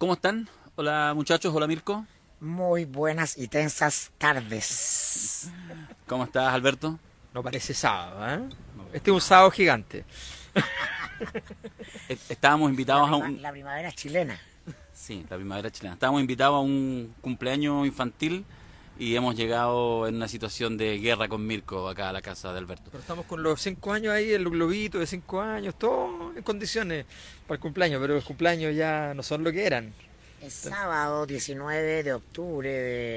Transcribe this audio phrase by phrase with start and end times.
[0.00, 0.48] ¿Cómo están?
[0.76, 2.06] Hola muchachos, hola Mirko.
[2.40, 5.50] Muy buenas y tensas tardes.
[6.06, 6.98] ¿Cómo estás, Alberto?
[7.34, 8.48] No parece sábado, ¿eh?
[8.94, 10.06] Este es un sábado gigante.
[12.30, 13.42] Estábamos invitados la a un...
[13.42, 14.40] La primavera chilena.
[14.94, 15.92] Sí, la primavera chilena.
[15.92, 18.46] Estábamos invitados a un cumpleaños infantil
[19.00, 22.58] y hemos llegado en una situación de guerra con Mirko acá a la casa de
[22.58, 22.90] Alberto.
[22.90, 27.06] Pero estamos con los cinco años ahí, el globito de cinco años, todo en condiciones
[27.46, 29.94] para el cumpleaños, pero los cumpleaños ya no son lo que eran.
[30.42, 32.70] Es sábado 19 de octubre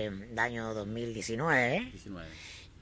[0.10, 2.28] del año 2019 19.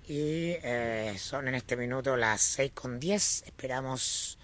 [0.07, 3.45] y eh, son en este minuto las 6 con 10.
[3.47, 4.37] Esperamos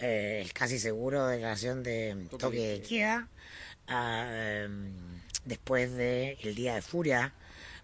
[0.00, 3.28] eh, el casi seguro declaración de toque de queda
[3.88, 4.92] ah, em,
[5.46, 7.32] después del Día de Furia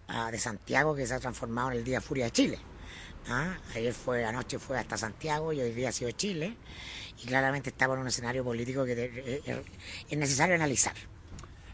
[0.07, 2.59] de Santiago que se ha transformado en el Día Furia de Chile.
[3.29, 6.57] Ah, Ayer fue, anoche fue hasta Santiago y hoy día ha sido Chile
[7.23, 9.63] y claramente estamos en un escenario político que eh, eh,
[10.09, 10.93] es necesario analizar.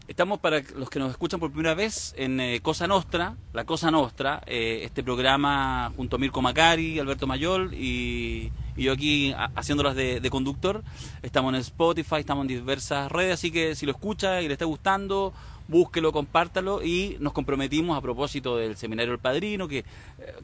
[0.06, 3.90] Estamos para los que nos escuchan por primera vez en eh, Cosa Nostra, la Cosa
[3.92, 10.18] Nostra, este programa junto a Mirko Macari, Alberto Mayol y, yo aquí ha- haciéndolas de,
[10.20, 10.82] de conductor.
[11.22, 14.64] Estamos en Spotify, estamos en diversas redes, así que si lo escucha y le está
[14.64, 15.32] gustando,
[15.70, 19.84] búsquelo, compártalo y nos comprometimos a propósito del seminario El Padrino, que eh,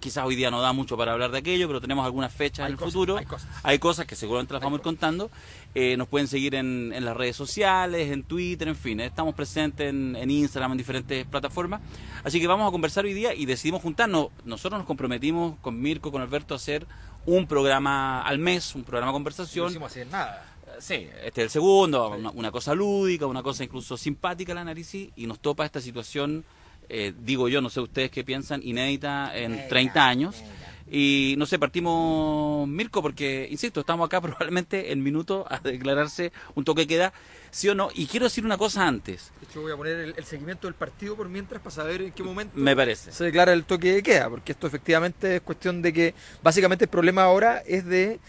[0.00, 2.66] quizás hoy día no da mucho para hablar de aquello, pero tenemos algunas fechas Hay
[2.66, 3.16] en el cosas, futuro.
[3.18, 3.48] hay cosas.
[3.64, 5.30] Hay cosas que seguramente las vamos a ir contando.
[5.74, 9.00] Eh, nos pueden seguir en, en las redes sociales, en Twitter, en fin.
[9.00, 11.80] eh, Estamos presentes en, en Instagram, en diferentes plataformas.
[12.24, 14.28] Así que vamos a conversar hoy día y decidimos juntarnos.
[14.44, 16.86] Nosotros nos comprometimos con Mirko, con Alberto, a hacer
[17.26, 19.68] un programa al mes, un programa de No conversación.
[19.70, 20.52] hicimos hacer nada.
[20.80, 25.10] Sí, este es el segundo, una, una cosa lúdica, una cosa incluso simpática el análisis
[25.16, 26.44] y nos topa esta situación,
[26.88, 30.36] eh, digo yo, no sé ustedes qué piensan, inédita en Inédita, 30 años.
[30.36, 30.66] inédita.
[30.88, 36.64] Y no sé, partimos, Mirko, porque, insisto, estamos acá probablemente en minuto a declararse un
[36.64, 37.12] toque de queda,
[37.50, 37.88] sí o no.
[37.94, 40.74] Y quiero decir una cosa antes, De hecho, voy a poner el, el seguimiento del
[40.74, 43.10] partido por mientras para saber en qué momento me parece.
[43.10, 46.90] se declara el toque de queda, porque esto efectivamente es cuestión de que básicamente el
[46.90, 48.20] problema ahora es de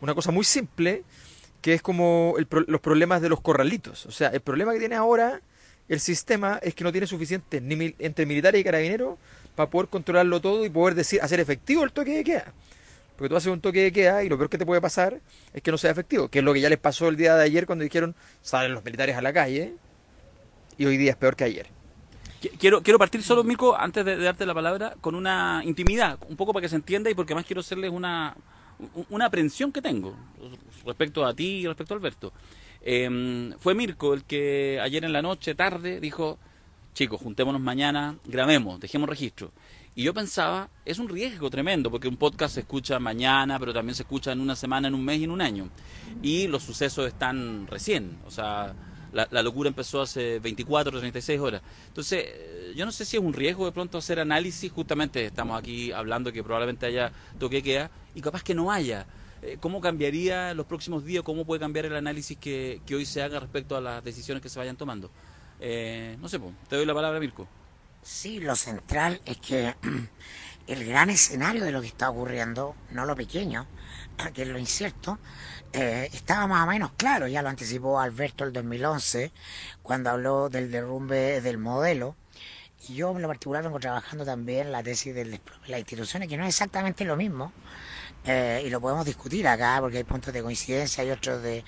[0.00, 1.04] una cosa muy simple,
[1.66, 2.36] que es como
[2.68, 4.06] los problemas de los corralitos.
[4.06, 5.40] O sea, el problema que tiene ahora
[5.88, 9.18] el sistema es que no tiene suficiente ni mil- entre militares y carabineros
[9.56, 12.52] para poder controlarlo todo y poder decir hacer efectivo el toque de queda.
[13.16, 15.20] Porque tú haces un toque de queda y lo peor que te puede pasar
[15.52, 17.42] es que no sea efectivo, que es lo que ya les pasó el día de
[17.42, 19.74] ayer cuando dijeron salen los militares a la calle
[20.78, 21.66] y hoy día es peor que ayer.
[22.40, 26.16] Qui- Quiero, quiero partir solo, Mirko, antes de, de darte la palabra, con una intimidad,
[26.28, 28.55] un poco para que se entienda y porque más quiero hacerles una, un-
[29.10, 30.14] una aprensión que tengo
[30.84, 32.32] respecto a ti y respecto a Alberto.
[32.80, 36.38] Eh, fue Mirko el que ayer en la noche, tarde, dijo,
[36.94, 39.52] chicos, juntémonos mañana, grabemos, dejemos registro.
[39.94, 43.94] Y yo pensaba, es un riesgo tremendo, porque un podcast se escucha mañana, pero también
[43.94, 45.70] se escucha en una semana, en un mes y en un año.
[46.22, 48.74] Y los sucesos están recién, o sea,
[49.12, 51.62] la, locura empezó hace 24, 36 horas.
[51.88, 55.58] Entonces, eh, yo no sé si es un riesgo de pronto hacer análisis, justamente estamos
[55.58, 59.06] aquí hablando que probablemente haya toque queda, y capaz que no haya.
[59.42, 61.22] Eh, ¿Cómo cambiaría los próximos días?
[61.22, 64.48] ¿Cómo puede cambiar el análisis que, que hoy se haga respecto a las decisiones que
[64.48, 65.10] se vayan tomando?
[65.60, 66.38] Eh, no sé,
[66.68, 67.46] te doy la palabra, Mirko.
[68.02, 69.74] Sí, lo central es que
[70.66, 73.66] el gran escenario de lo que está ocurriendo, no lo pequeño,
[74.34, 75.18] que es lo incierto,
[75.72, 79.32] eh, estaba más o menos claro, ya lo anticipó Alberto el 2011,
[79.82, 82.16] cuando habló del derrumbe del modelo.
[82.88, 86.44] Y yo en lo particular vengo trabajando también la tesis de las instituciones, que no
[86.44, 87.52] es exactamente lo mismo,
[88.24, 91.64] eh, y lo podemos discutir acá porque hay puntos de coincidencia y otros de,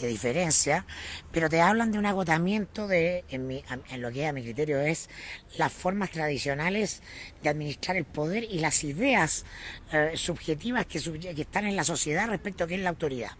[0.00, 0.84] de diferencia,
[1.32, 4.80] pero te hablan de un agotamiento de, en, mi- en lo que a mi criterio
[4.80, 5.08] es
[5.56, 7.02] las formas tradicionales
[7.42, 9.44] de administrar el poder y las ideas
[9.92, 13.30] eh, subjetivas que, están en la sociedad respecto a qué es la autoridad.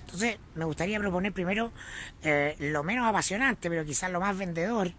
[0.00, 1.72] Entonces, me gustaría proponer primero
[2.22, 4.92] eh, lo menos apasionante, pero quizás lo más vendedor,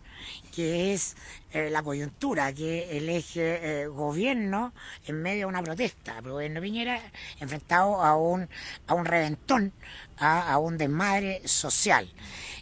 [0.53, 1.15] que es
[1.51, 4.73] eh, la coyuntura, que el eje eh, gobierno
[5.07, 7.01] en medio de una protesta, el gobierno Piñera
[7.39, 8.47] enfrentado a un,
[8.87, 9.73] a un reventón,
[10.17, 12.07] a, a un desmadre social.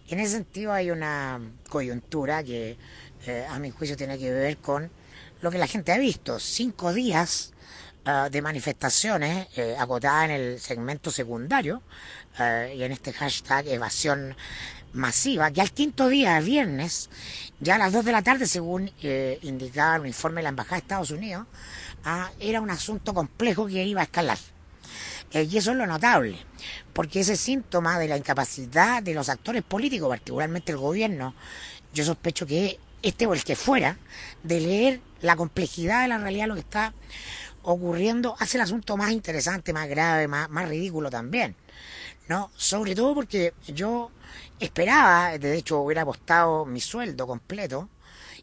[0.08, 1.40] En ese sentido hay una
[1.70, 2.78] coyuntura que
[3.28, 4.90] eh, a mi juicio tiene que ver con
[5.42, 7.54] lo que la gente ha visto, cinco días
[8.06, 11.82] ah, de manifestaciones eh, acotadas en el segmento secundario
[12.40, 14.36] eh, y en este hashtag evasión
[14.94, 17.10] masiva, que al quinto día, viernes,
[17.62, 20.78] ya a las 2 de la tarde, según eh, indicaba el informe de la Embajada
[20.78, 21.46] de Estados Unidos,
[22.04, 24.40] ah, era un asunto complejo que iba a escalar.
[25.32, 26.38] Eh, y eso es lo notable,
[26.92, 31.36] porque ese síntoma de la incapacidad de los actores políticos, particularmente el gobierno,
[31.94, 33.98] yo sospecho que este o el que fuera,
[34.42, 36.94] de leer la complejidad de la realidad lo que está
[37.62, 41.56] ocurriendo, hace el asunto más interesante, más grave, más ridículo también.
[42.28, 42.52] ¿No?
[42.56, 44.12] Sobre todo porque yo
[44.60, 47.90] esperaba, de hecho hubiera apostado mi sueldo completo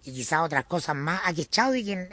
[0.05, 2.11] y quizás otras cosas más a que Chadwick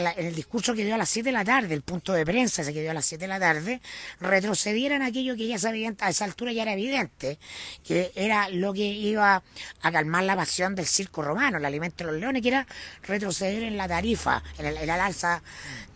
[0.00, 2.24] en, en el discurso que dio a las 7 de la tarde, el punto de
[2.24, 3.80] prensa ese que dio a las 7 de la tarde,
[4.20, 7.38] retrocedieran aquello que ya sabía a esa altura ya era evidente,
[7.84, 9.42] que era lo que iba
[9.82, 12.66] a calmar la pasión del circo romano, el alimento de los leones, que era
[13.02, 15.42] retroceder en la tarifa, en el, alza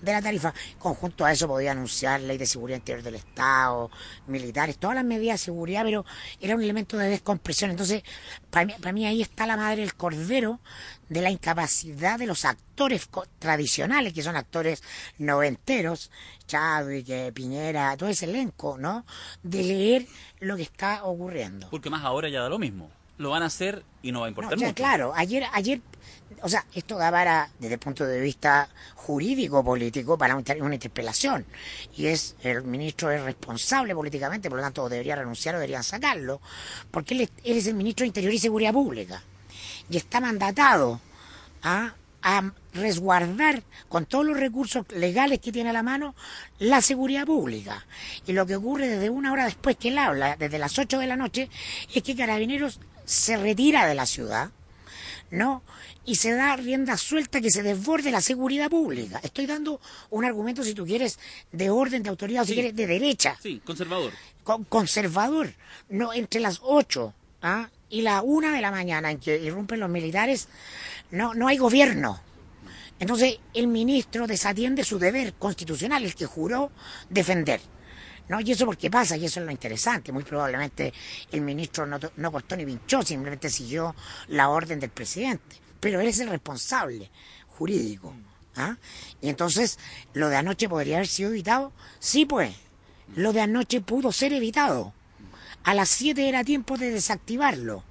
[0.00, 0.54] de la tarifa.
[0.78, 3.90] Conjunto a eso podía anunciar ley de seguridad interior del Estado,
[4.26, 6.04] militares, todas las medidas de seguridad, pero
[6.40, 7.70] era un elemento de descompresión.
[7.70, 8.02] Entonces,
[8.50, 10.60] para mí, para mí ahí está la madre del cordero
[11.10, 14.82] de la incapacidad de los actores tradicionales, que son actores
[15.18, 16.10] noventeros,
[16.46, 19.04] Chadwick, eh, Piñera, todo ese elenco, ¿no?
[19.42, 20.06] De leer
[20.38, 21.68] lo que está ocurriendo.
[21.68, 22.90] Porque más ahora ya da lo mismo.
[23.18, 24.74] Lo van a hacer y no va a importar mucho.
[24.74, 25.80] Claro, ayer, ayer,
[26.42, 31.44] o sea, esto da para, desde el punto de vista jurídico-político, para una interpelación.
[31.96, 36.40] Y es, el ministro es responsable políticamente, por lo tanto, debería renunciar o deberían sacarlo,
[36.92, 39.24] porque él es el ministro de Interior y Seguridad Pública
[39.90, 41.00] y está mandatado
[41.62, 41.94] a,
[42.74, 46.14] resguardar con todos los recursos legales que tiene a la mano
[46.58, 47.86] la seguridad pública.
[48.26, 51.06] Y lo que ocurre desde una hora después que él habla, desde las 8 de
[51.06, 51.48] la noche,
[51.94, 54.50] es que Carabineros se retira de la ciudad,
[55.30, 55.62] ¿no?
[56.04, 59.18] Y se da rienda suelta que se desborde la seguridad pública.
[59.22, 61.18] Estoy dando un argumento, si tú quieres,
[61.52, 63.38] de orden, de autoridad, o si quieres, de derecha.
[63.42, 64.12] Sí, conservador.
[64.68, 65.54] conservador.
[65.88, 67.70] No, entre las 8 ¿ah?
[67.90, 70.48] Y la una de la mañana en que irrumpen los militares,
[71.10, 72.20] no, no hay gobierno.
[72.98, 76.70] Entonces el ministro desatiende su deber constitucional, el que juró
[77.08, 77.60] defender.
[78.28, 78.40] ¿No?
[78.40, 80.12] Y eso porque pasa, y eso es lo interesante.
[80.12, 80.92] Muy probablemente
[81.32, 83.96] el ministro no, no cortó ni pinchó, simplemente siguió
[84.28, 85.56] la orden del presidente.
[85.80, 87.10] Pero él es el responsable
[87.48, 88.14] jurídico.
[88.54, 88.76] ¿ah?
[89.20, 89.80] Y entonces,
[90.12, 91.72] ¿lo de anoche podría haber sido evitado?
[91.98, 92.54] Sí, pues.
[93.16, 94.92] Lo de anoche pudo ser evitado.
[95.64, 97.84] A las 7 era tiempo de desactivarlo.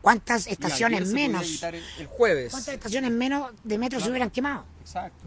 [0.00, 1.62] ¿Cuántas estaciones menos?
[1.62, 2.50] El, jueves.
[2.50, 4.64] ¿Cuántas estaciones menos de metro se hubieran quemado?
[4.80, 5.24] Exacto.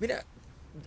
[0.00, 0.24] Mira,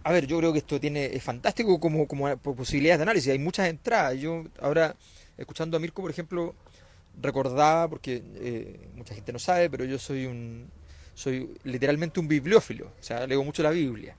[0.04, 3.32] a ver, yo creo que esto tiene es fantástico como, como posibilidades de análisis.
[3.32, 4.20] Hay muchas entradas.
[4.20, 4.96] Yo ahora,
[5.38, 6.56] escuchando a Mirko, por ejemplo,
[7.22, 10.70] recordaba, porque eh, mucha gente no sabe, pero yo soy un
[11.14, 12.88] soy literalmente un bibliófilo.
[13.00, 14.16] O sea, leo mucho la Biblia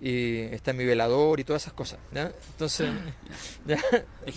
[0.00, 1.98] y está en mi velador y todas esas cosas.
[2.12, 2.32] ¿ya?
[2.52, 2.90] Entonces,
[3.66, 3.78] ¿ya?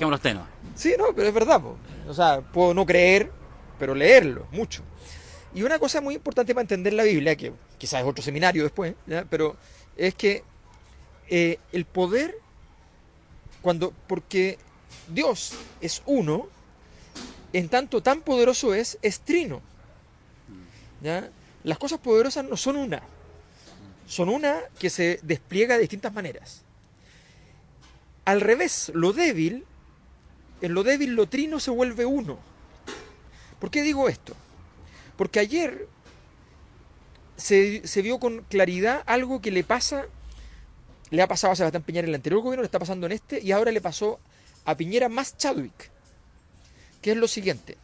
[0.07, 0.47] los temas.
[0.75, 1.61] Sí, no, pero es verdad.
[2.07, 3.31] O sea, puedo no creer,
[3.79, 4.83] pero leerlo mucho.
[5.53, 8.93] Y una cosa muy importante para entender la Biblia, que quizás es otro seminario después,
[9.07, 9.25] ¿ya?
[9.29, 9.55] pero
[9.95, 10.43] es que
[11.29, 12.37] eh, el poder,
[13.61, 14.57] cuando, porque
[15.07, 16.47] Dios es uno,
[17.53, 19.61] en tanto tan poderoso es, es trino.
[21.01, 21.29] ¿ya?
[21.63, 23.01] Las cosas poderosas no son una
[24.07, 26.63] son una que se despliega de distintas maneras.
[28.25, 29.65] Al revés, lo débil,
[30.61, 32.39] en lo débil lo trino se vuelve uno.
[33.59, 34.33] ¿Por qué digo esto?
[35.17, 35.87] Porque ayer
[37.35, 40.05] se, vio con claridad algo que le pasa,
[41.09, 43.41] le ha pasado a Sebastián Piñera en el anterior gobierno, le está pasando en este,
[43.41, 44.19] y ahora le pasó
[44.65, 45.91] a Piñera más Chadwick,
[47.01, 47.77] que es lo siguiente.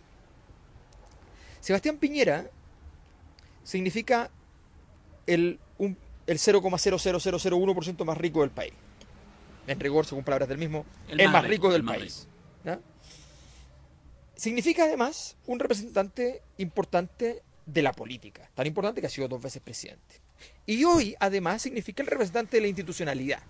[1.60, 2.50] Sebastián Piñera
[3.64, 4.30] significa
[5.28, 5.60] el,
[6.28, 8.74] el 0,00001% más rico del país.
[9.68, 12.28] En rigor, según palabras del mismo, el, más, rico, del país.
[14.36, 19.62] Significa además un representante importante de la política, tan importante que ha sido dos veces
[19.62, 20.22] presidente.
[20.66, 23.42] Y hoy, además, significa el representante de la institucionalidad,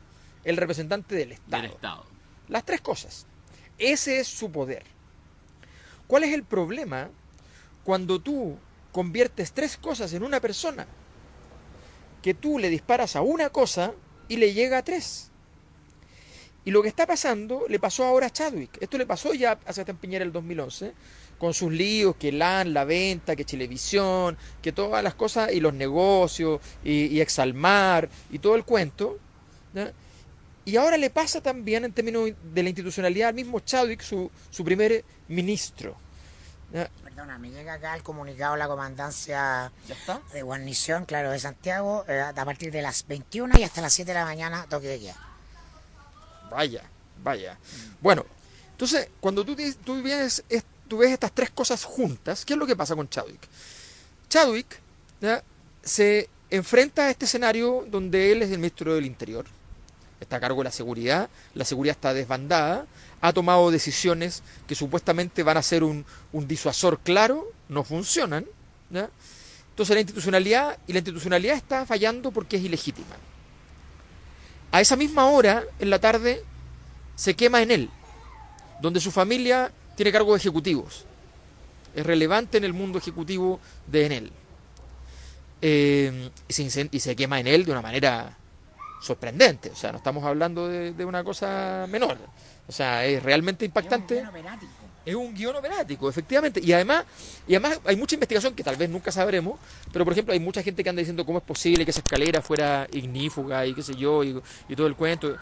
[0.43, 1.63] el representante del Estado.
[1.63, 2.05] Del Estado.
[2.47, 3.25] Las tres cosas.
[3.79, 4.83] Ese es su poder.
[6.05, 7.09] ¿Cuál es el problema
[7.83, 8.57] cuando tú
[8.91, 10.85] conviertes tres cosas en una persona?
[12.23, 13.93] Que tú le disparas a una cosa
[14.27, 15.29] y le llega a tres.
[16.65, 18.81] Y lo que está pasando le pasó ahora a Chadwick.
[18.81, 20.93] Esto le pasó ya a Sebastián Piñera el 2011,
[21.37, 25.73] con sus líos, que LAN, la venta, que televisión, que todas las cosas, y los
[25.73, 29.19] negocios, y, Exalmar, y todo el cuento.
[30.63, 34.63] Y ahora le pasa también en términos de la institucionalidad al mismo Chadwick, su, su
[34.63, 35.97] primer ministro.
[37.03, 39.71] Perdona, me llega acá el comunicado de la comandancia
[40.33, 44.11] de guarnición, claro, de Santiago, eh, a partir de las 21 y hasta las 7
[44.11, 45.15] de la mañana, toque de guía.
[46.49, 46.83] Vaya,
[47.23, 47.57] vaya.
[48.01, 48.25] Bueno,
[48.71, 50.43] entonces, cuando tú, tú, ves,
[50.87, 53.47] tú ves estas tres cosas juntas, ¿qué es lo que pasa con Chadwick?
[54.27, 54.79] Chadwick
[55.83, 59.45] se enfrenta a este escenario donde él es el ministro del Interior,
[60.19, 62.87] está a cargo de la seguridad, la seguridad está desbandada,
[63.23, 68.45] ha tomado decisiones que supuestamente van a ser un, disuasor claro, no funcionan.
[68.91, 73.15] Entonces la institucionalidad, y la institucionalidad está fallando porque es ilegítima.
[74.73, 76.43] A esa misma hora, en la tarde,
[77.15, 77.89] se quema en él.
[78.81, 81.05] donde su familia tiene cargos ejecutivos,
[81.95, 84.31] es relevante en el mundo ejecutivo de Enel.
[85.61, 88.35] Eh, y, se quema Enel de una manera
[89.01, 92.17] sorprendente, o sea, no estamos hablando de una cosa menor,
[92.67, 94.15] o sea, es realmente impactante.
[94.15, 94.71] Es un buen operático.
[95.05, 96.61] Es un guion operático, efectivamente.
[96.63, 97.03] Y además,
[97.45, 99.59] y además hay mucha investigación que tal vez nunca sabremos,
[99.91, 102.41] pero por ejemplo hay mucha gente que anda diciendo cómo es posible que esa escalera
[102.41, 105.35] fuera ignífuga y qué sé yo, y, y todo el cuento.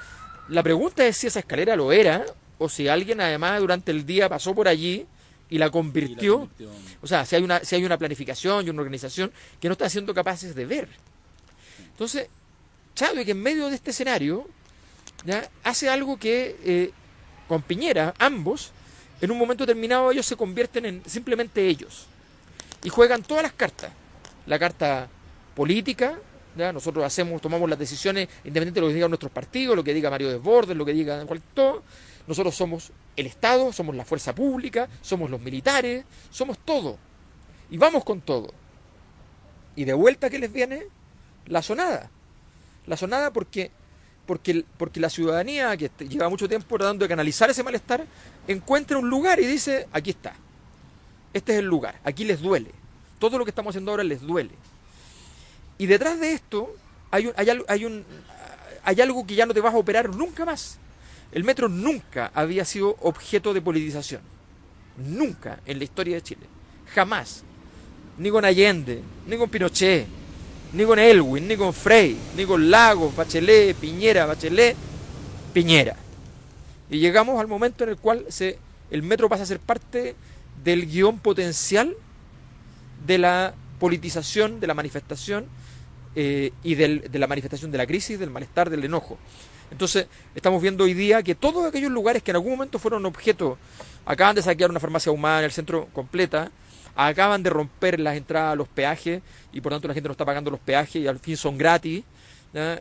[0.50, 2.26] La pregunta es si esa escalera lo era,
[2.58, 5.08] o si alguien además durante el día pasó por allí
[5.50, 6.48] y la convirtió.
[7.02, 9.90] O sea, si hay una, si hay una planificación y una organización que no está
[9.90, 10.88] siendo capaces de ver.
[11.92, 12.28] Entonces,
[12.94, 14.48] Chadwick en medio de este escenario
[15.26, 15.50] ¿ya?
[15.64, 16.92] hace algo que eh,
[17.52, 18.72] con Piñera, ambos,
[19.20, 22.08] en un momento determinado ellos se convierten en simplemente ellos.
[22.82, 23.92] Y juegan todas las cartas.
[24.46, 25.10] La carta
[25.54, 26.18] política,
[26.56, 26.72] ¿ya?
[26.72, 30.10] nosotros hacemos, tomamos las decisiones independientemente de lo que digan nuestros partidos, lo que diga
[30.10, 31.84] Mario Desbordes, lo que diga cual, todo.
[32.26, 36.98] Nosotros somos el Estado, somos la fuerza pública, somos los militares, somos todo.
[37.70, 38.54] Y vamos con todo.
[39.76, 40.84] Y de vuelta que les viene
[41.48, 42.10] la sonada.
[42.88, 43.72] La sonada porque
[44.32, 48.06] porque, porque la ciudadanía que te- lleva mucho tiempo tratando de canalizar ese malestar
[48.48, 50.34] encuentra un lugar y dice, aquí está,
[51.34, 52.72] este es el lugar, aquí les duele,
[53.20, 54.52] todo lo que estamos haciendo ahora les duele.
[55.78, 56.74] Y detrás de esto
[57.12, 58.06] hay, un, hay, hay, un,
[58.86, 60.78] hay algo que ya no te vas a operar nunca más.
[61.34, 64.22] El metro nunca había sido objeto de politización,
[64.98, 66.46] nunca en la historia de Chile,
[66.96, 67.44] jamás,
[68.18, 70.08] ni con Allende, ni con Pinochet,
[70.74, 74.76] ni con Elwin, ni con Frey, ni con Lagos, Bachelet, Piñera, Bachelet,
[75.54, 75.96] Piñera.
[76.90, 78.58] Y llegamos al momento en el cual se,
[78.90, 80.16] el metro pasa a ser parte
[80.64, 81.96] del guion potencial
[83.06, 85.46] de la politización, de la manifestación
[86.16, 89.18] eh, y de la manifestación de la crisis, del malestar, del enojo.
[89.72, 93.58] Entonces, estamos viendo hoy día que todos aquellos lugares que en algún momento fueron objeto,
[94.06, 96.52] acaban de saquear una farmacia humana el centro completa,
[96.96, 99.22] acaban de romper las entradas a los peajes
[99.54, 102.04] y por tanto la gente no está pagando los peajes y al fin son gratis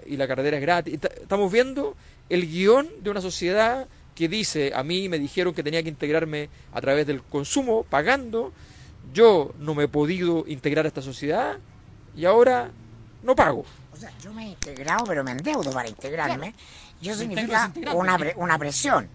[0.07, 0.99] y la carretera es gratis.
[1.21, 1.97] Estamos viendo
[2.29, 6.49] el guion de una sociedad que dice, a mí me dijeron que tenía que integrarme
[6.73, 8.53] a través del consumo, pagando,
[9.15, 11.59] yo no me he podido integrar a esta sociedad
[12.17, 12.71] y ahora
[13.23, 13.65] no pago.
[13.93, 16.55] O sea, yo me he integrado, pero me endeudo para integrarme.
[17.03, 19.09] Y eso significa una, pre- una presión.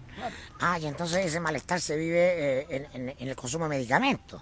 [0.60, 4.40] Ah, y entonces ese malestar se vive eh, en, en- en el consumo de medicamentos.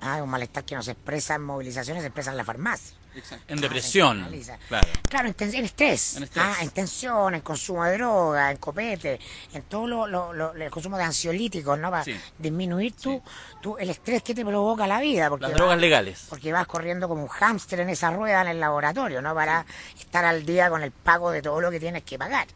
[0.00, 2.96] Ah, un malestar que no se expresa en movilizaciones, se expresa en la farmacia.
[3.48, 4.18] En depresión.
[4.18, 4.58] Ah, se canaliza.
[4.68, 4.88] Claro.
[5.08, 6.16] Claro, en, en estrés.
[6.16, 6.44] En estrés.
[6.46, 9.18] Ah, en tensión, en consumo de droga, en copete,
[9.52, 11.90] en todo lo, lo- lo- el consumo de ansiolíticos, ¿no?
[11.90, 12.14] Para Sí.
[12.38, 13.20] disminuir tu,
[13.60, 15.28] tu- el estrés que te provoca la vida.
[15.28, 16.26] Porque Las drogas legales.
[16.30, 19.34] porque vas corriendo como un hámster en esa rueda en el laboratorio, ¿no?
[19.34, 19.66] Para
[19.98, 22.46] estar al día con el pago de todo lo que tienes que pagar.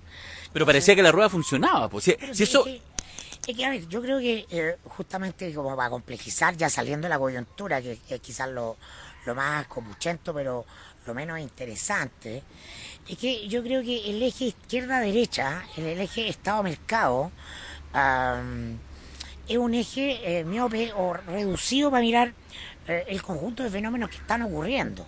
[0.53, 1.89] Pero parecía que la rueda funcionaba.
[1.89, 2.05] Pues.
[2.05, 2.65] Si, sí, eso,
[3.47, 7.11] es, que, a ver, yo creo que eh, justamente como para complejizar, ya saliendo de
[7.11, 8.77] la coyuntura, que es quizás lo,
[9.27, 10.65] lo más copuchento, pero
[11.07, 12.43] lo menos interesante,
[13.09, 17.31] es que yo creo que el eje izquierda-derecha, el, eje Estado-Mercado,
[19.47, 22.33] es un eje eh, miope o reducido para mirar
[22.89, 25.07] eh, el conjunto de fenómenos que están ocurriendo.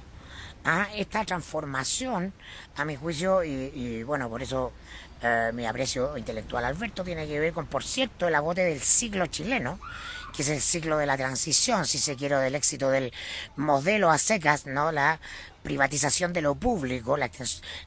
[0.64, 2.32] Ah, esta transformación,
[2.76, 4.72] a mi juicio, y, bueno, por eso
[5.23, 9.26] eh, mi aprecio intelectual Alberto tiene que ver con, por cierto, el agote del ciclo
[9.26, 9.78] chileno,
[10.35, 13.12] que es el ciclo de la transición, si se quiere, del éxito del
[13.56, 14.92] modelo a secas, ¿no?
[14.92, 15.18] La
[15.62, 17.30] privatización de lo público, la,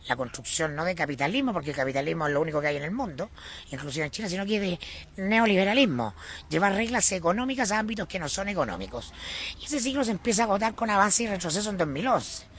[0.07, 2.91] la construcción no de capitalismo, porque el capitalismo es lo único que hay en el
[2.91, 3.29] mundo,
[3.71, 4.79] inclusive en China, sino que de
[5.15, 6.15] neoliberalismo,
[6.49, 9.13] llevar reglas económicas a ámbitos que no son económicos.
[9.61, 12.49] Y ese ciclo se empieza a agotar con avance y retroceso en 2011.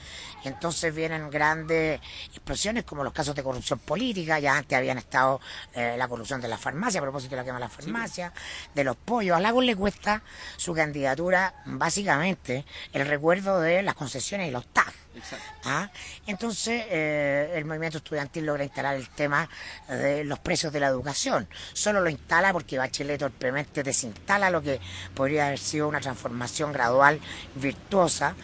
[0.44, 5.40] Entonces vienen grandes explosiones como los casos de corrupción política, ya antes habían estado
[5.75, 8.32] eh, la corrupción de la farmacia, a propósito de la quema de la farmacia,
[8.75, 9.37] de los pollos.
[9.37, 10.23] A Lagos le cuesta
[10.56, 14.92] su candidatura básicamente el recuerdo de las concesiones y los TAG.
[15.64, 15.90] ¿Ah?
[16.26, 19.49] Entonces eh, el movimiento estudiantil logra instalar el tema
[19.88, 21.49] de los precios de la educación.
[21.73, 24.81] Solo lo instala porque Bachelet torpemente desinstala lo que
[25.14, 27.21] podría haber sido una transformación gradual,
[27.55, 28.35] virtuosa,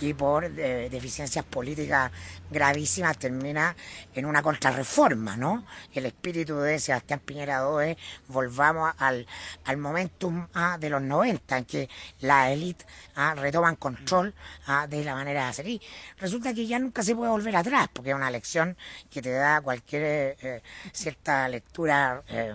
[0.00, 2.10] y por eh, deficiencias políticas
[2.50, 3.74] gravísimas termina
[4.14, 5.64] en una contrarreforma, ¿no?
[5.92, 7.96] El espíritu de Sebastián Piñera II es
[8.28, 9.26] volvamos al,
[9.64, 11.88] al momentum ah, de los 90, en que
[12.20, 12.84] la élite
[13.14, 14.34] ah, retoman control
[14.66, 15.68] ah, de la manera de hacer.
[15.68, 15.80] Y
[16.18, 18.76] resulta que ya nunca se puede volver atrás, porque es una lección
[19.10, 20.62] que te da cualquier eh, eh,
[20.92, 22.54] cierta lectura eh,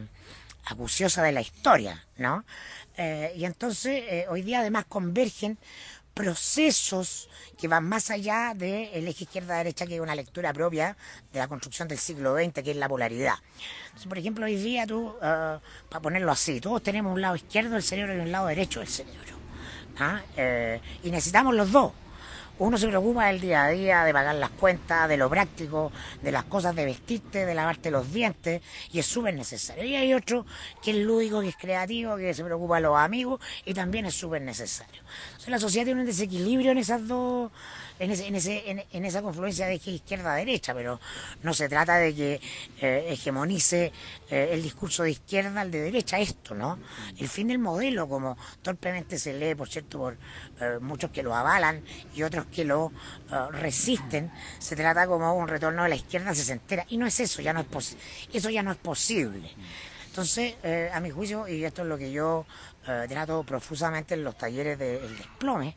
[0.65, 2.45] acuciosa de la historia, ¿no?
[3.35, 5.57] Y entonces hoy día además convergen
[6.13, 10.97] procesos que van más allá del eje izquierda-derecha, que es una lectura propia
[11.31, 13.35] de la construcción del siglo XX, que es la polaridad.
[14.07, 15.57] por ejemplo, hoy día tú, eh,
[15.89, 18.89] para ponerlo así, todos tenemos un lado izquierdo del cerebro y un lado derecho del
[18.89, 19.35] cerebro.
[19.99, 20.21] ¿ah?
[20.35, 21.91] Eh, y necesitamos los dos
[22.61, 25.91] uno se preocupa del día a día, de pagar las cuentas, de lo práctico,
[26.21, 29.83] de las cosas de vestirte, de lavarte los dientes, y es súper necesario.
[29.83, 30.45] Y hay otro
[30.83, 34.13] que es lúdico, que es creativo, que se preocupa de los amigos, y también es
[34.13, 35.01] súper necesario.
[35.47, 37.51] La sociedad tiene un desequilibrio en esas dos
[38.01, 40.99] en, ese, en, ese, en, esa confluencia de izquierda-derecha, pero
[41.43, 42.41] no se trata de que
[42.81, 43.91] eh, hegemonice
[44.29, 46.79] eh, el discurso de izquierda al de derecha, esto, ¿no?
[47.19, 50.17] El fin del modelo, como torpemente se lee, por cierto, por
[50.59, 51.83] eh, muchos que lo avalan
[52.15, 52.91] y otros que lo
[53.51, 57.53] resisten, se trata como un retorno de la izquierda sesentera, y no es eso, ya
[57.53, 57.97] no es
[58.33, 59.49] eso ya no es posible.
[60.07, 60.55] Entonces,
[60.91, 62.45] a mi juicio, y esto es lo que yo
[62.83, 65.75] trato profusamente en los talleres del desplome,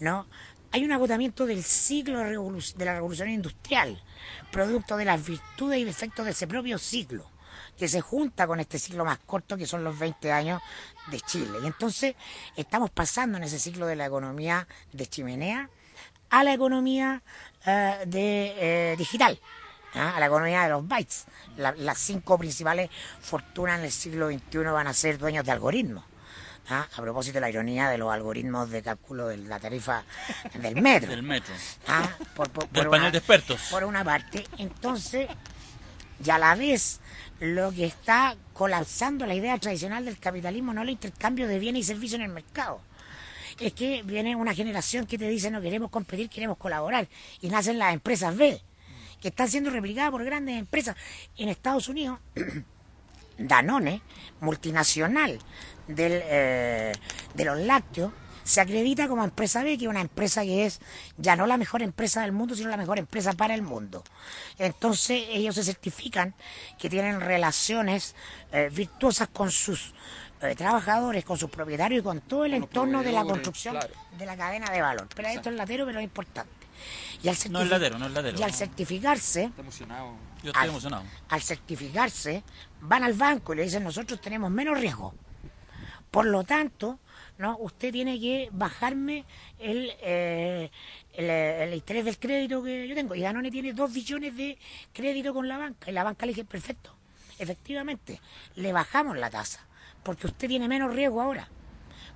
[0.00, 0.26] ¿no?
[0.72, 4.02] hay un agotamiento del ciclo de la revolución industrial,
[4.50, 7.30] producto de las virtudes y defectos de ese propio ciclo,
[7.76, 10.62] que se junta con este ciclo más corto que son los 20 años
[11.10, 11.58] de Chile.
[11.62, 12.14] Y entonces
[12.56, 15.68] estamos pasando en ese ciclo de la economía de chimenea
[16.30, 17.22] a la economía
[17.66, 18.54] eh, de,
[18.92, 19.38] eh, digital.
[19.94, 20.16] ¿ah?
[20.16, 21.26] a la economía de los bytes.
[21.56, 22.88] las cinco principales
[23.20, 26.11] fortunas en el siglo XXI van a ser dueños de algoritmos.
[26.68, 26.86] ¿Ah?
[26.92, 30.04] a propósito de la ironía de los algoritmos de cálculo de la tarifa
[30.54, 31.10] del metro.
[31.10, 31.54] del metro.
[31.88, 32.08] ¿ah?
[32.34, 33.60] Por, del panel de expertos.
[33.70, 34.44] Por una parte.
[34.58, 35.28] Entonces,
[36.20, 37.00] ya a la vez,
[37.40, 41.80] lo que está colapsando la idea tradicional del capitalismo no es el intercambio de bienes
[41.80, 42.80] y servicios en el mercado.
[43.60, 47.08] Es que viene una generación que te dice no queremos competir, queremos colaborar.
[47.40, 48.60] Y nacen las empresas B,
[49.20, 50.96] que están siendo replicadas por grandes empresas.
[51.36, 52.18] En Estados Unidos,
[53.46, 54.02] Danone,
[54.40, 55.38] multinacional,
[55.86, 56.92] del, eh,
[57.34, 58.12] de los lácteos
[58.44, 60.80] se acredita como empresa B, que es una empresa que es
[61.16, 64.02] ya no la mejor empresa del mundo, sino la mejor empresa para el mundo.
[64.58, 66.34] Entonces ellos se certifican
[66.78, 68.14] que tienen relaciones
[68.52, 69.94] eh, virtuosas con sus
[70.40, 73.78] eh, trabajadores, con sus propietarios y con todo el entorno de la construcción
[74.18, 75.08] de la cadena de valor.
[75.14, 76.50] Pero esto es latero, pero es importante.
[77.22, 78.38] Y al no es latero, no es latero.
[78.38, 79.52] Y al certificarse...
[80.42, 81.04] Yo estoy emocionado.
[81.28, 82.42] Al certificarse,
[82.80, 85.14] van al banco y le dicen, nosotros tenemos menos riesgo
[86.12, 87.00] por lo tanto,
[87.38, 87.56] ¿no?
[87.56, 89.24] usted tiene que bajarme
[89.58, 90.70] el, eh,
[91.14, 93.14] el, interés del crédito que yo tengo.
[93.14, 94.58] Y Danone tiene dos billones de
[94.92, 95.90] crédito con la banca.
[95.90, 96.94] Y la banca le dice, perfecto,
[97.38, 98.20] efectivamente,
[98.56, 99.66] le bajamos la tasa,
[100.02, 101.48] porque usted tiene menos riesgo ahora.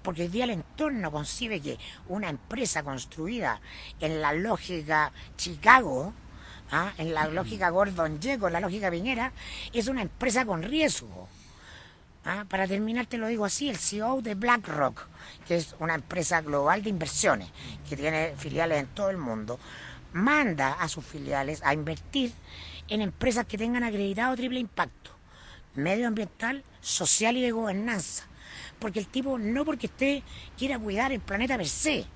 [0.03, 3.63] Porque hoy día el entorno concibe que una empresa construida
[3.99, 6.13] en la lógica Chicago,
[6.71, 6.93] ¿ah?
[6.99, 9.33] en la lógica Gordon Jekyll, la lógica Piñera,
[9.73, 11.29] es una empresa con riesgo.
[12.25, 15.07] Ah, para terminar te lo digo así, el CEO de BlackRock,
[15.47, 17.49] que es una empresa global de inversiones,
[17.89, 19.61] que tiene filiales en todo el mundo,
[20.13, 22.33] manda a sus filiales a invertir
[22.89, 25.11] en empresas que tengan acreditado triple impacto,
[25.75, 28.25] medioambiental, social y de gobernanza.
[28.81, 30.23] Porque el tipo no porque usted
[30.59, 32.07] quiera cuidar el planeta per se,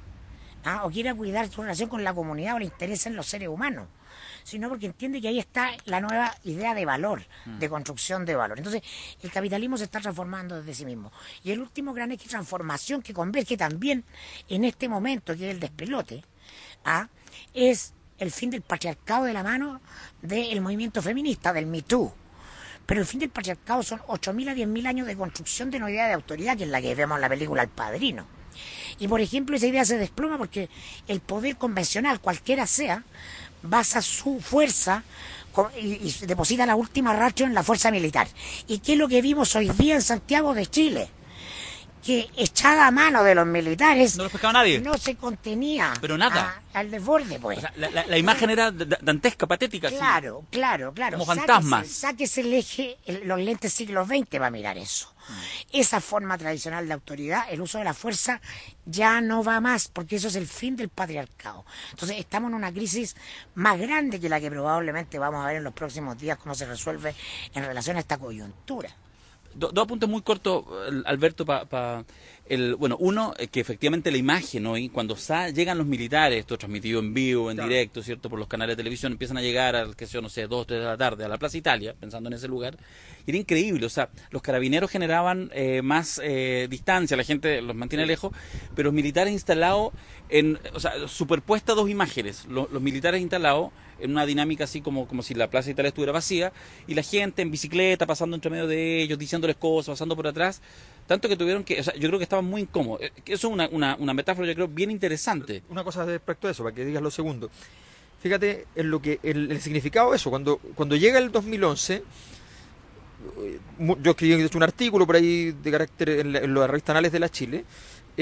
[0.65, 0.85] ¿ah?
[0.85, 3.87] o quiera cuidar su relación con la comunidad o le interesa en los seres humanos
[4.45, 7.71] sino porque entiende que ahí está la nueva idea de valor, de mm.
[7.71, 8.59] construcción de valor.
[8.59, 8.83] Entonces,
[9.23, 11.13] el capitalismo se está transformando desde sí mismo.
[11.45, 14.05] Y el último gran eje de transformación que converge también
[14.49, 16.25] en este momento, que es el despelote,
[16.85, 17.09] ¿ah?
[17.55, 19.81] es el fin del patriarcado de la mano
[20.21, 22.13] del movimiento feminista, del Me Too.
[22.87, 26.07] Pero el fin del patriarcado son 8.000 a 10.000 años de construcción de una idea
[26.07, 28.40] de autoridad, que es la que vemos en la película El Padrino.
[28.99, 30.69] Y por ejemplo, esa idea se desploma porque
[31.09, 33.05] el poder convencional, cualquiera sea,
[33.63, 35.05] basa su fuerza
[35.81, 38.29] y, deposita la última racha en la fuerza militar.
[38.67, 41.09] ¿Y qué es lo que vimos hoy día en Santiago de Chile?
[42.05, 44.81] Que echada a mano de los militares no, nadie.
[44.81, 46.63] no se contenía pero nada.
[46.73, 47.61] al desborde pues.
[47.77, 51.19] La, imagen era dantesca patética claro claro claro.
[51.19, 51.89] Como fantasmas.
[51.89, 55.15] sáquese el eje los lentes siglo XX va a mirar eso.
[55.73, 58.41] Esa forma tradicional de autoridad, el uso de la fuerza,
[58.85, 61.65] ya no va más, porque eso es el fin del patriarcado.
[61.91, 63.17] Entonces estamos en una crisis
[63.55, 66.67] más grande que la que probablemente vamos a ver en los próximos días, cómo se
[66.67, 67.15] resuelve
[67.55, 68.91] en relación a esta coyuntura.
[69.55, 70.65] Dos apuntes muy cortos,
[71.05, 72.05] Alberto, para
[72.51, 75.17] el, bueno, uno, eh, que efectivamente la imagen hoy, cuando
[75.55, 78.29] llegan los militares, esto transmitido en vivo, en directo, ¿cierto?
[78.29, 80.81] Por los canales de televisión, empiezan a llegar al, que sé no sé, dos, tres
[80.81, 82.77] de la tarde a la Plaza Italia, pensando en ese lugar,
[83.25, 83.87] y era increíble.
[83.87, 88.33] O sea, los carabineros generaban eh, más eh, distancia, la gente los mantiene lejos,
[88.75, 89.93] pero los militares instalados
[90.29, 92.47] en, o sea, superpuestas dos imágenes.
[92.47, 96.13] Los, los militares instalados en una dinámica así como, como si la Plaza Italia estuviera
[96.13, 96.53] vacía,
[96.89, 100.61] y la gente en bicicleta, pasando entre medio de ellos, diciéndoles cosas, pasando por atrás,
[101.11, 103.03] tanto que tuvieron que, yo creo que estaban muy incómodos.
[103.03, 105.65] Eh, Eso es una, una, una metáfora, yo creo, bien interesante.
[105.69, 107.51] Una cosa respecto a eso, para que digas lo segundo.
[108.23, 110.31] Fíjate en lo que el, significado de eso.
[110.31, 113.59] Cuando, cuando llega el 2011, eh,
[114.01, 117.19] yo escribí un artículo por ahí de carácter en la, en la revista Anales de
[117.19, 117.65] la Chile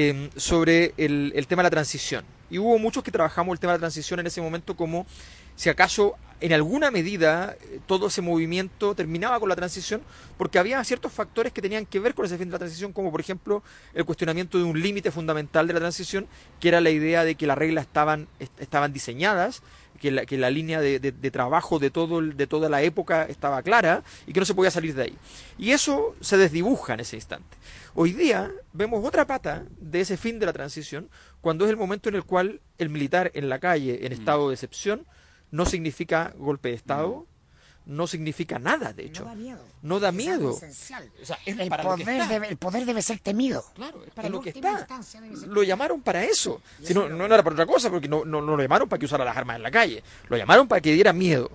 [0.00, 2.24] eh, sobre el, tema de la transición.
[2.50, 5.06] Y hubo muchos que trabajamos el tema de la transición en ese momento como
[5.56, 10.02] si acaso en alguna medida eh, todo ese movimiento terminaba con la transición
[10.36, 13.10] porque había ciertos factores que tenían que ver con ese fin de la transición como
[13.10, 16.28] por ejemplo el cuestionamiento de un límite fundamental de la transición
[16.60, 19.62] que era la idea de que las reglas estaban, est- estaban diseñadas
[20.00, 22.82] que la, que la línea de, de- de trabajo de, todo el- de toda la
[22.82, 25.16] época estaba clara y que no se podía salir de ahí.
[25.58, 27.56] Y eso se desdibuja en ese instante.
[28.00, 32.08] Hoy día vemos otra pata de ese fin de la transición cuando es el momento
[32.08, 35.04] en el cual el militar en la calle, en estado de excepción,
[35.50, 37.26] no significa golpe de Estado,
[37.86, 39.24] no significa nada, de hecho.
[39.24, 39.64] No da miedo.
[39.82, 40.34] No da miedo.
[40.34, 41.10] algo esencial.
[41.20, 42.32] O sea, es el, para lo que poder está.
[42.32, 43.64] debe, el poder debe ser temido.
[43.74, 44.86] Claro, es para En lo que está.
[45.48, 46.62] Lo llamaron para eso.
[46.80, 49.06] Si no, no era para otra cosa, porque no, no, no lo llamaron para que
[49.06, 50.04] usara las armas en la calle.
[50.28, 51.50] Lo llamaron para que diera miedo.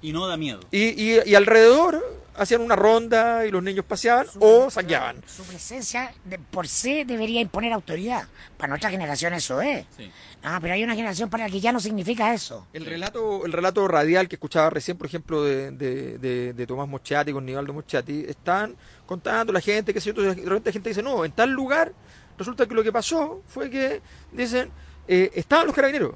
[0.00, 0.60] Y no da miedo.
[0.70, 5.22] Y, y, y alrededor hacían una ronda y los niños paseaban Su- o saqueaban.
[5.26, 8.26] Su presencia de- por sí debería imponer autoridad.
[8.56, 9.84] Para nuestra generación eso es.
[9.96, 10.10] Sí.
[10.42, 12.66] Ah, pero hay una generación para la que ya no significa eso.
[12.72, 16.88] El relato, el relato radial que escuchaba recién, por ejemplo, de, de, de- de Tomás
[16.88, 20.72] Moschati con Nivaldo Moschati, están contando la gente, que sé yo, entonces de repente la
[20.72, 21.92] gente dice, no, en tal lugar,
[22.38, 24.00] resulta que lo que pasó fue que,
[24.32, 24.70] dicen,
[25.06, 26.14] eh, estaban los carabineros.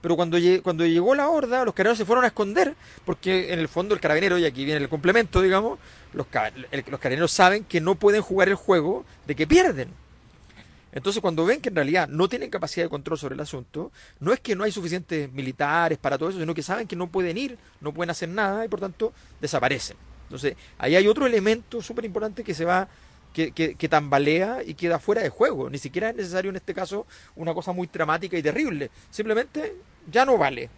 [0.00, 3.68] Pero cuando, cuando llegó la horda, los carabineros se fueron a esconder, porque en el
[3.68, 5.78] fondo el carabinero, y aquí viene el complemento, digamos,
[6.12, 9.88] los, ca- los carabineros saben que no pueden jugar el juego de que pierden.
[10.92, 14.32] Entonces, cuando ven que en realidad no tienen capacidad de control sobre el asunto, no
[14.32, 17.36] es que no hay suficientes militares para todo eso, sino que saben que no pueden
[17.36, 19.96] ir, no pueden hacer nada y por tanto desaparecen.
[20.24, 22.88] Entonces, ahí hay otro elemento súper importante que se va,
[23.38, 25.70] que, que, que tambalea y queda fuera de juego.
[25.70, 28.90] Ni siquiera es necesario en este caso una cosa muy dramática y terrible.
[29.10, 29.76] Simplemente
[30.10, 30.68] ya no vale.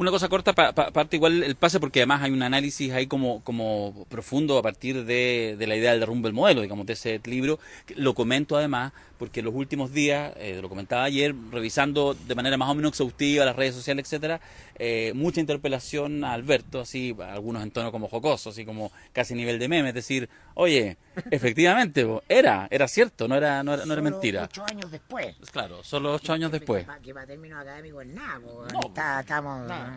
[0.00, 3.06] Una cosa corta, pa- pa- parte igual el pase, porque además hay un análisis ahí
[3.06, 6.94] como, como profundo a partir de, de la idea del derrumbe del modelo, digamos, de
[6.94, 7.58] ese libro.
[7.96, 12.56] Lo comento además, porque en los últimos días, eh, lo comentaba ayer, revisando de manera
[12.56, 14.40] más o menos exhaustiva las redes sociales, etcétera,
[14.78, 19.58] eh, mucha interpelación a Alberto, así, algunos en tono como jocoso, así como casi nivel
[19.58, 20.96] de meme, es decir, oye,
[21.30, 24.44] efectivamente, era, era cierto, no era, no era, no era Solo mentira.
[24.44, 25.36] Ocho años después.
[25.52, 26.84] Claro, solo ocho años después.
[26.84, 28.38] Que para, que para términos académicos nada.
[28.72, 29.68] No, está- estamos.
[29.68, 29.89] nada,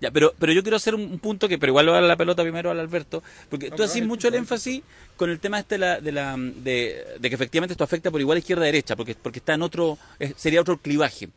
[0.00, 2.00] Ya, pero, pero yo quiero hacer un, un punto que, pero igual le voy a
[2.00, 4.82] dar la pelota primero al Alberto, porque No, tú haces mucho el énfasis
[5.16, 8.20] con el tema este de, la, de, la, de, de que efectivamente esto afecta por
[8.20, 9.98] igual izquierda-derecha, porque, porque está en otro,
[10.36, 11.28] sería otro clivaje.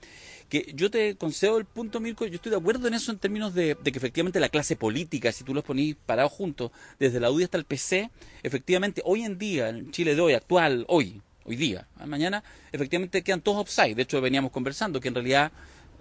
[0.49, 3.55] Que yo te concedo el punto, Mirko, yo estoy de acuerdo en eso en términos
[3.55, 7.31] de, de que efectivamente la clase política, si tú los ponís parados juntos, desde la
[7.31, 8.11] UDI hasta el PC,
[8.43, 13.41] efectivamente hoy en día, en Chile de hoy, actual, hoy, hoy día, mañana, efectivamente quedan
[13.41, 13.95] todos offside.
[13.95, 15.51] De hecho, veníamos conversando que en realidad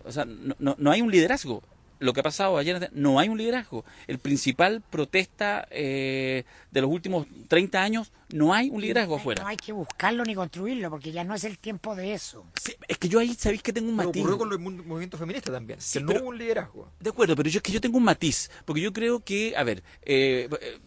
[0.04, 1.62] o sea, no, no, no hay un liderazgo.
[2.00, 3.84] Lo que ha pasado ayer, no hay un liderazgo.
[4.08, 9.46] El principal protesta eh, de los últimos 30 años, no hay un liderazgo No afuera.
[9.46, 12.44] hay que buscarlo ni construirlo, porque ya no es el tiempo de eso.
[12.62, 14.20] Sí, es que yo ahí sabéis que tengo un Pero matiz.
[14.22, 16.90] ocurrió con los mu- movimientos feministas también, Sí, que no pero- hubo un liderazgo.
[17.00, 19.62] De acuerdo, pero yo es que yo tengo un matiz, porque yo creo que, a
[19.62, 20.78] ver, eh, eh,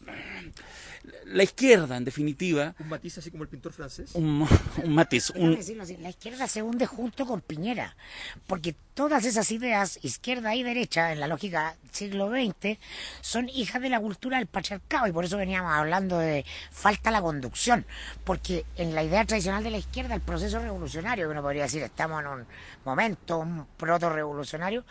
[1.25, 4.11] la izquierda, en definitiva, Un matiz así como el pintor francés.
[4.13, 4.47] un,
[4.83, 7.95] un matiz, un, decirlo así, la izquierda se hunde junto con Piñera,
[8.45, 12.77] porque todas esas ideas, izquierda y derecha, en la lógica siglo XX,
[13.21, 17.21] son hijas de la cultura del patriarcado, y por eso veníamos hablando de falta la
[17.21, 17.85] conducción,
[18.23, 21.83] porque en la idea tradicional de la izquierda, el proceso revolucionario, que uno podría decir,
[21.83, 22.47] estamos en un
[22.85, 24.85] momento, un proto-revolucionario,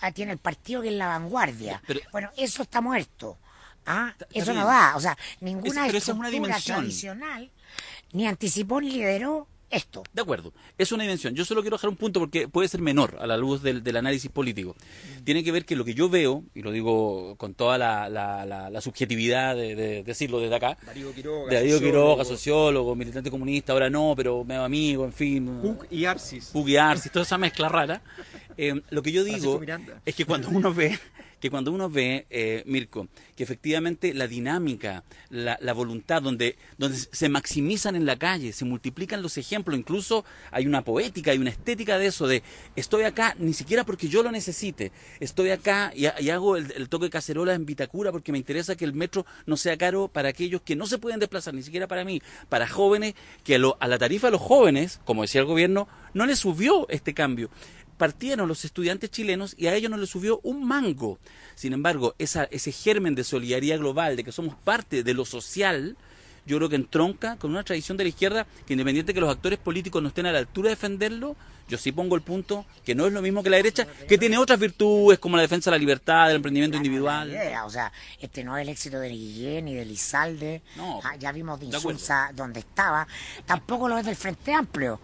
[0.00, 1.82] ah, tiene el partido que es la vanguardia.
[1.86, 3.38] Pero- bueno, eso está muerto.
[3.86, 4.14] ¿Ah?
[4.32, 6.78] Eso no da, o sea, ninguna Es- pero esa es una estructura dimensión.
[6.78, 7.50] tradicional
[8.12, 10.02] ni anticipó ni lideró esto.
[10.12, 11.34] De acuerdo, es una dimensión.
[11.34, 13.96] Yo solo quiero dejar un punto porque puede ser menor a la luz del, del
[13.96, 14.76] análisis político.
[15.24, 18.44] Tiene que ver que lo que yo veo, y lo digo con toda la, la-
[18.44, 22.94] la- la subjetividad de, de decirlo desde acá, Darío Quiroga, de Darío sociólogo, Quiroga, sociólogo,
[22.94, 26.48] militante comunista, ahora no, pero medio amigo, en fin, y Arcis.
[26.52, 28.02] Pugliarsi, toda esa mezcla rara.
[28.58, 29.58] eh, lo que yo digo
[30.04, 30.98] es que cuando uno ve
[31.42, 36.96] que cuando uno ve, eh, Mirko, que efectivamente la dinámica, la, la, voluntad, donde, donde
[36.96, 41.50] se maximizan en la calle, se multiplican los ejemplos, incluso hay una poética, hay una
[41.50, 42.44] estética de eso, de
[42.76, 47.10] estoy acá ni siquiera porque yo lo necesite, estoy acá y, hago el, toque de
[47.10, 50.76] cacerola en Vitacura porque me interesa que el metro no sea caro para aquellos que
[50.76, 53.98] no se pueden desplazar, ni siquiera para mí, para jóvenes, que a, lo, a la
[53.98, 57.50] tarifa de los jóvenes, como decía el gobierno, no le subió este cambio
[57.96, 61.18] partieron los estudiantes chilenos y a ellos no les subió un mango.
[61.54, 65.96] Sin embargo, esa, ese germen de solidaridad global, de que somos parte de lo social,
[66.46, 69.30] yo creo que entronca con una tradición de la izquierda que independiente de que los
[69.30, 71.36] actores políticos no estén a la altura de defenderlo,
[71.68, 74.36] yo sí pongo el punto que no es lo mismo que la derecha, que tiene
[74.36, 77.30] otras virtudes como la defensa de la libertad, del emprendimiento individual.
[77.30, 80.62] Idea, o sea, este no es el éxito de Guillén ni de Lizalde.
[80.76, 83.06] No, ah, ya vimos de Insulza donde estaba.
[83.46, 85.00] Tampoco lo es del Frente Amplio,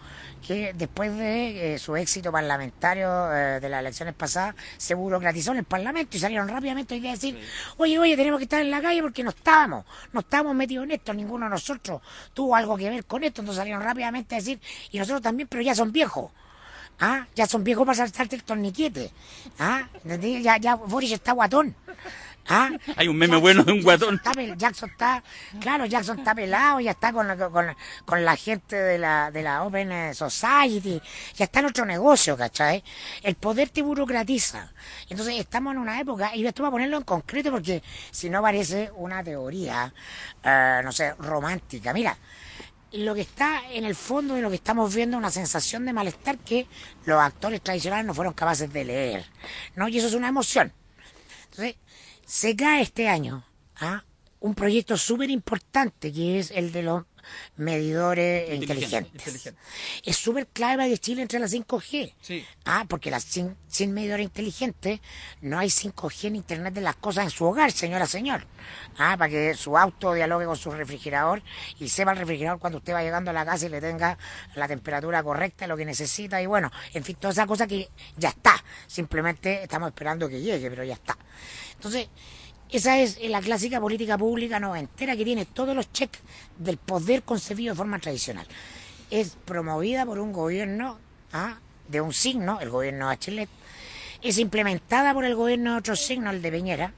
[0.47, 5.59] que después de eh, su éxito parlamentario eh, de las elecciones pasadas, se burocratizó en
[5.59, 7.73] el Parlamento y salieron rápidamente a decir, sí.
[7.79, 10.93] oye, oye, tenemos que estar en la calle porque no estábamos, no estábamos metidos en
[10.93, 12.01] esto, ninguno de nosotros
[12.33, 14.59] tuvo algo que ver con esto, entonces salieron rápidamente a decir,
[14.91, 16.31] y nosotros también, pero ya son viejos.
[17.01, 17.27] ¿Ah?
[17.37, 19.13] Ya son viejos para saltarte el torniquete.
[19.59, 19.87] ¿Ah?
[20.05, 21.77] Ya, ya Boris está guatón.
[22.49, 22.71] ¿Ah?
[22.97, 24.21] Hay un meme Jackson, bueno de un guatón.
[24.25, 25.23] Jackson está, Jackson está,
[25.61, 27.67] claro, Jackson está pelado, ya está con, con,
[28.05, 31.01] con, la gente de la, de la Open Society,
[31.35, 32.83] ya está en otro negocio, ¿cachai?
[33.23, 34.73] El poder te burocratiza.
[35.09, 38.41] Entonces estamos en una época, y esto voy a ponerlo en concreto porque si no
[38.41, 39.93] parece una teoría,
[40.45, 41.93] uh, no sé, romántica.
[41.93, 42.17] Mira,
[42.93, 45.93] lo que está en el fondo de lo que estamos viendo es una sensación de
[45.93, 46.67] malestar que
[47.05, 49.27] los actores tradicionales no fueron capaces de leer,
[49.77, 49.89] ¿no?
[49.89, 50.73] Y eso es una emoción.
[51.51, 51.77] Entonces,
[52.29, 53.43] se cae este año
[53.81, 54.05] ¿ah?
[54.41, 57.05] un proyecto súper importante que es el de los
[57.57, 59.27] medidores inteligentes.
[59.27, 59.61] inteligente.
[60.05, 62.15] Es súper clave para que Chile entre a la 5G.
[62.21, 62.47] Sí.
[62.65, 65.01] Ah, porque las, sin, sin medidores inteligentes
[65.41, 68.47] no hay 5G en Internet de las cosas en su hogar, señora, señor.
[68.99, 71.43] Ah, para que su auto dialogue con su refrigerador
[71.79, 74.19] y sepa el refrigerador cuando usted va llegando a la casa y le tenga
[74.55, 78.31] la temperatura correcta, lo que necesita y bueno, en fin, toda esa cosa que ya
[78.31, 78.63] está.
[78.87, 81.17] Simplemente estamos esperando que llegue, pero ya está.
[81.79, 82.09] Entonces,
[82.71, 86.21] esa es la clásica política pública noventera que tiene todos los cheques
[86.59, 88.47] del poder concebido de forma tradicional.
[89.11, 90.99] Es promovida por un gobierno
[91.33, 91.59] ¿ah?
[91.87, 93.49] de un signo, el gobierno de Bachelet,
[94.23, 96.93] es implementada por el gobierno de otro signo, el de Peñera,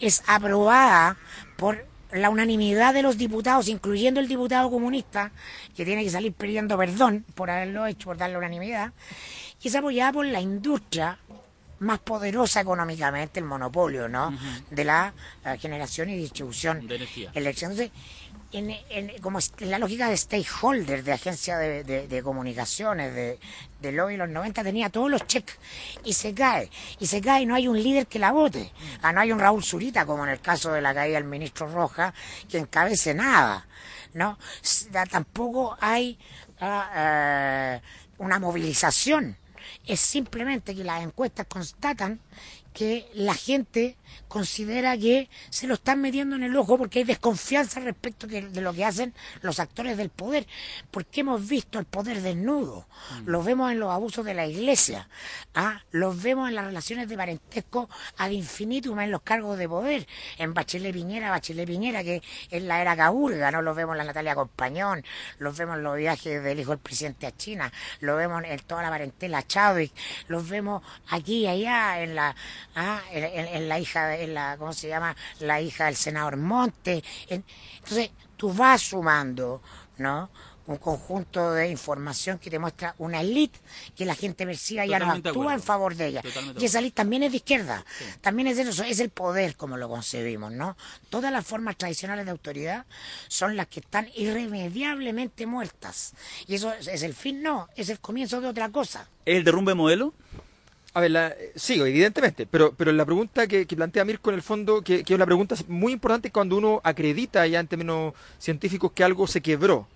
[0.00, 1.16] es aprobada
[1.56, 5.32] por la unanimidad de los diputados, incluyendo el diputado comunista,
[5.74, 8.92] que tiene que salir pidiendo perdón por haberlo hecho, por darle unanimidad,
[9.60, 11.18] y es apoyada por la industria
[11.82, 14.28] más poderosa económicamente, el monopolio, ¿no?
[14.28, 14.64] Uh -huh.
[14.70, 15.12] De la
[15.44, 17.30] uh, generación y distribución de energía.
[17.34, 17.90] Entonces,
[18.52, 23.38] en, en, como en la lógica de stakeholder, de agencia de, de, de comunicaciones, de,
[23.80, 25.58] de lobby los 90, tenía todos los cheques
[26.04, 26.70] y se cae.
[27.00, 28.72] Y se cae y no hay un líder que la vote.
[29.02, 31.66] Ah, no hay un Raúl Zurita, como en el caso de la caída del ministro
[31.66, 32.12] Roja,
[32.48, 33.66] que encabece nada.
[34.14, 34.38] ¿no?
[35.10, 36.18] Tampoco hay
[36.60, 37.80] uh,
[38.22, 39.36] una movilización
[39.86, 42.20] es simplemente que las encuestas constatan
[42.72, 43.96] que la gente
[44.28, 48.72] considera que se lo están metiendo en el ojo porque hay desconfianza respecto de, lo
[48.72, 50.46] que hacen los actores del poder,
[50.90, 52.86] porque hemos visto el poder desnudo,
[53.20, 53.28] mm.
[53.28, 55.08] lo vemos en los abusos de la iglesia,
[55.54, 55.82] ¿ah?
[55.90, 60.06] los vemos en las relaciones de parentesco ad infinitum en los cargos de poder,
[60.38, 63.60] en Bachelet Piñera, Bachelet Piñera, que es la era Caburga, ¿no?
[63.60, 65.04] los vemos en la Natalia Compañón,
[65.38, 68.82] los vemos en los viajes del hijo del presidente a China, lo vemos en toda
[68.82, 69.92] la parentela Chávez,
[70.28, 72.34] los vemos aquí y allá en la
[72.74, 75.16] ah, en, en, en, la hija, en la, ¿cómo se llama?
[75.40, 77.02] La hija del senador Monte.
[77.28, 77.44] En,
[77.78, 79.62] entonces, tú vas sumando,
[79.98, 80.30] ¿no?
[80.66, 83.58] Un conjunto de información que te muestra una elite
[83.96, 86.22] que la gente perciba ya no actúa en favor de ella.
[86.58, 87.84] Y esa elite también es de izquierda.
[87.98, 88.04] Sí.
[88.20, 90.76] También es de eso, es el poder como lo concebimos, ¿no?
[91.10, 92.86] Todas las formas tradicionales de autoridad
[93.26, 96.14] son las que están irremediablemente muertas.
[96.46, 99.08] Y eso es el fin, no, es el comienzo de otra cosa.
[99.24, 100.14] ¿Es el derrumbe modelo?
[100.94, 104.42] A ver, la, sí, evidentemente, pero, pero la pregunta que, que plantea Mirko en el
[104.42, 108.92] fondo, que, que, es una pregunta muy importante cuando uno acredita ya en términos científicos
[108.92, 109.88] que algo se quebró.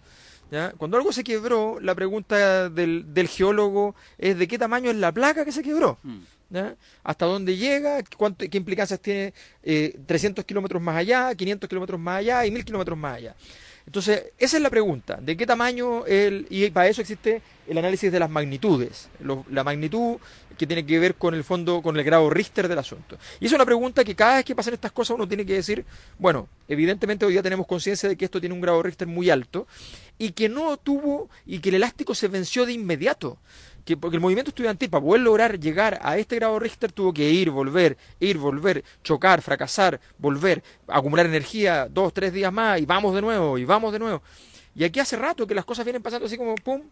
[0.51, 0.73] ¿ya?
[0.79, 5.13] Cuando algo se quebró, la pregunta del, del geólogo es de qué tamaño es la
[5.13, 5.99] placa que se quebró.
[6.03, 6.19] Mm.
[6.49, 6.77] ¿Ya?
[7.03, 12.21] hasta dónde llega, cuánto, qué implicancias tiene eh, 300 kilómetros más allá, 500 kilómetros más
[12.21, 13.35] allá y 1000 kilómetros más allá.
[13.85, 18.11] Entonces, esa es la pregunta, ¿de qué tamaño el, y para eso existe el análisis
[18.13, 20.19] de las magnitudes, lo, la magnitud
[20.57, 23.19] que tiene que ver con el fondo, con el grado Richter del asunto.
[23.41, 25.85] Y es una pregunta que cada vez que pasan estas cosas uno tiene que decir,
[26.19, 29.67] bueno, evidentemente hoy día tenemos conciencia de que esto tiene un grado Richter muy alto
[30.19, 33.39] y que no tuvo, y que el elástico se venció de inmediato
[33.85, 37.31] que porque el movimiento estudiantil para poder lograr llegar a este grado Richter tuvo que
[37.31, 43.15] ir, volver, ir, volver, chocar, fracasar, volver, acumular energía dos, tres días más y vamos
[43.15, 44.23] de nuevo, y vamos de nuevo.
[44.75, 46.83] Y aquí hace rato que las cosas vienen pasando así como pum,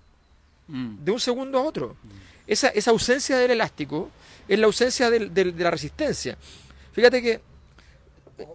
[0.66, 1.04] Mm.
[1.04, 1.96] de un segundo a otro.
[2.46, 4.10] Esa, esa ausencia del elástico
[4.48, 6.36] es la ausencia del- del- de la resistencia.
[6.92, 7.40] Fíjate que...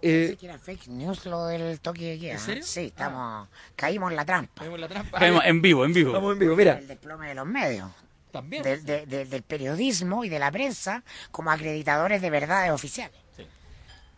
[0.02, 2.32] eh, Pensé que era fake news lo del toque de queda.
[2.34, 2.62] ¿En serio?
[2.64, 4.52] Sí, estamos, caímos en la trampa.
[4.60, 5.18] Caemos en la trampa.
[5.18, 6.10] Caemos en vivo, en vivo.
[6.10, 6.78] Estamos en vivo, mira.
[6.78, 7.90] El desplome de los medios,
[8.30, 8.62] También.
[8.62, 13.18] del- de- de- del periodismo y de la prensa como acreditadores de verdades oficiales.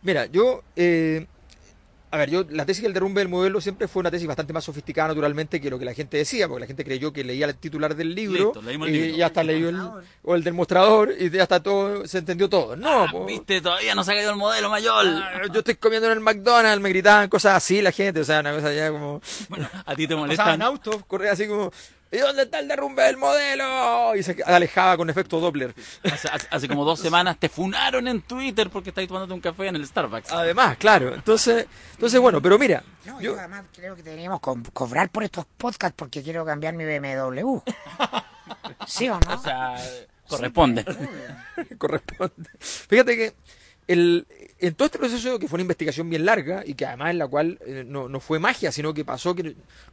[0.03, 0.63] Mira, yo...
[0.77, 1.27] eh,
[2.13, 4.63] a ver, yo la tesis del derrumbe del modelo siempre fue una tesis bastante más
[4.65, 7.57] sofisticada naturalmente que lo que la gente decía, porque la gente creyó que leía el
[7.57, 9.17] titular del libro Listo, leímos el y libro.
[9.17, 9.81] ya hasta leyó el,
[10.23, 12.77] o el del mostrador y ya está todo, se entendió todo.
[12.77, 13.23] No, po.
[13.23, 15.07] Ah, Viste, todavía no se ha caído el modelo mayor.
[15.07, 18.41] Ah, yo estoy comiendo en el McDonald's, me gritaban cosas así la gente, o sea,
[18.41, 19.21] una cosa ya como...
[19.49, 20.63] Bueno, a ti te Pasaban molestan.
[20.63, 21.73] autos, corría así como,
[22.13, 24.15] ¿y dónde está el derrumbe del modelo?
[24.15, 25.75] Y se alejaba con efecto Doppler.
[26.05, 29.67] Hace, hace- hace como dos semanas te funaron en Twitter porque estáis tomándote un café
[29.67, 30.31] en el Starbucks.
[30.33, 34.59] Además, claro, entonces, entonces bueno, pero mira, No, yo, yo además creo que deberíamos co-
[34.73, 37.59] cobrar por estos podcasts porque quiero cambiar mi BMW.
[38.87, 39.35] ¿Sí o no?
[39.35, 39.77] O sea,
[40.29, 40.85] corresponde.
[41.79, 42.51] corresponde.
[42.61, 43.35] Fíjate que
[43.89, 44.27] el,
[44.59, 47.27] en todo este proceso, que fue una investigación bien larga y que además en la
[47.27, 49.43] cual eh, no, no fue magia, sino que pasó que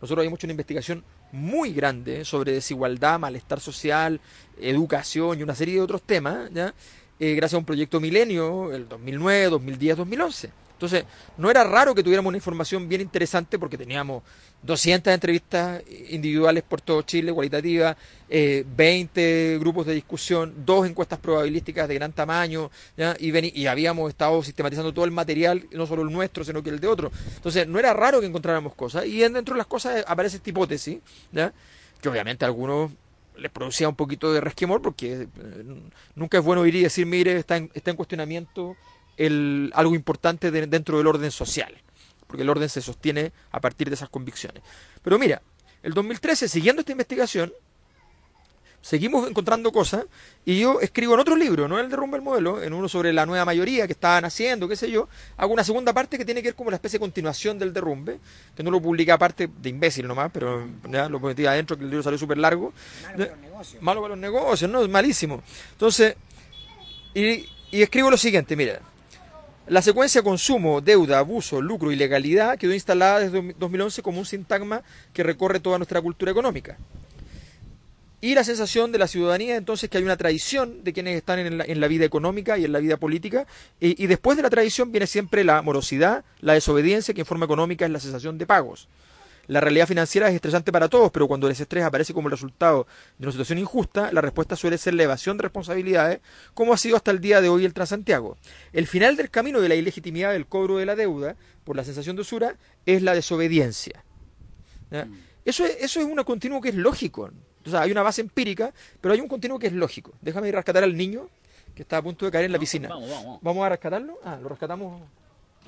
[0.01, 4.19] nosotros habíamos hecho una investigación muy grande sobre desigualdad, malestar social,
[4.59, 6.73] educación y una serie de otros temas, ¿ya?
[7.19, 10.49] Eh, gracias a un proyecto Milenio, el 2009, 2010, 2011.
[10.79, 11.03] Entonces,
[11.37, 14.23] no era raro que tuviéramos una información bien interesante porque teníamos
[14.63, 17.97] 200 entrevistas individuales por todo Chile, cualitativas,
[18.29, 23.13] eh, 20 grupos de discusión, dos encuestas probabilísticas de gran tamaño, ¿ya?
[23.19, 26.69] Y, veni- y habíamos estado sistematizando todo el material, no solo el nuestro, sino que
[26.69, 27.11] el de otro.
[27.35, 29.05] Entonces, no era raro que encontráramos cosas.
[29.05, 30.99] Y en- dentro de las cosas aparece esta hipótesis,
[31.33, 31.51] ¿ya?
[31.99, 32.89] que obviamente a algunos
[33.37, 35.27] les producía un poquito de resquemor porque eh,
[36.15, 38.75] nunca es bueno ir y decir, mire, está en, está en cuestionamiento
[39.19, 41.75] el, algo importante de- dentro del orden social,
[42.25, 44.63] porque el orden se sostiene a partir de esas convicciones.
[45.03, 45.41] Pero mira,
[45.83, 47.53] el 2013, siguiendo esta investigación,
[48.81, 50.05] seguimos encontrando cosas
[50.45, 53.11] y yo escribo en otro libro, no en el derrumbe del modelo, en uno sobre
[53.11, 56.41] la nueva mayoría que estaban haciendo, qué sé yo, hago una segunda parte que tiene
[56.41, 58.19] que ver como una especie de continuación del derrumbe,
[58.55, 61.89] que no lo publiqué aparte de imbécil nomás, pero ya lo metí adentro, que el
[61.89, 62.71] libro salió súper largo.
[63.03, 63.83] Malo para los negocios.
[63.83, 64.81] Malo para los negocios, ¿no?
[64.81, 65.43] Es malísimo.
[65.73, 66.15] Entonces,
[67.13, 68.79] y, y escribo lo siguiente, mira.
[69.69, 74.81] La secuencia consumo, deuda, abuso, lucro y legalidad quedó instalada desde 2011 como un sintagma
[75.13, 76.75] que recorre toda nuestra cultura económica.
[78.19, 81.79] Y la sensación de la ciudadanía entonces que hay una tradición de quienes están en
[81.79, 83.45] la, vida económica y en la vida política.
[83.79, 87.45] Y, y después de la tradición viene siempre la morosidad, la desobediencia, que en forma
[87.45, 88.87] económica es la sensación de pagos.
[89.49, 92.85] La realidad financiera es estresante para todos, pero cuando el estrés aparece como el resultado
[93.17, 96.19] de una situación injusta, la respuesta suele ser la evasión de responsabilidades,
[96.53, 98.37] como ha sido hasta el día de hoy el Transantiago.
[98.73, 102.15] El final del camino de la ilegitimidad del cobro de la deuda por la sensación
[102.15, 104.03] de usura es la desobediencia.
[104.91, 105.07] ¿Ya?
[105.43, 107.31] Eso, es, eso es un continuo que es lógico.
[107.65, 110.13] O sea, hay una base empírica, pero hay un continuo que es lógico.
[110.21, 111.27] Déjame ir a rescatar al niño
[111.73, 112.87] que está a punto de caer en la piscina.
[112.87, 113.39] Vamos, vamos.
[113.41, 114.19] ¿Vamos a rescatarlo?
[114.23, 115.01] Ah, lo rescatamos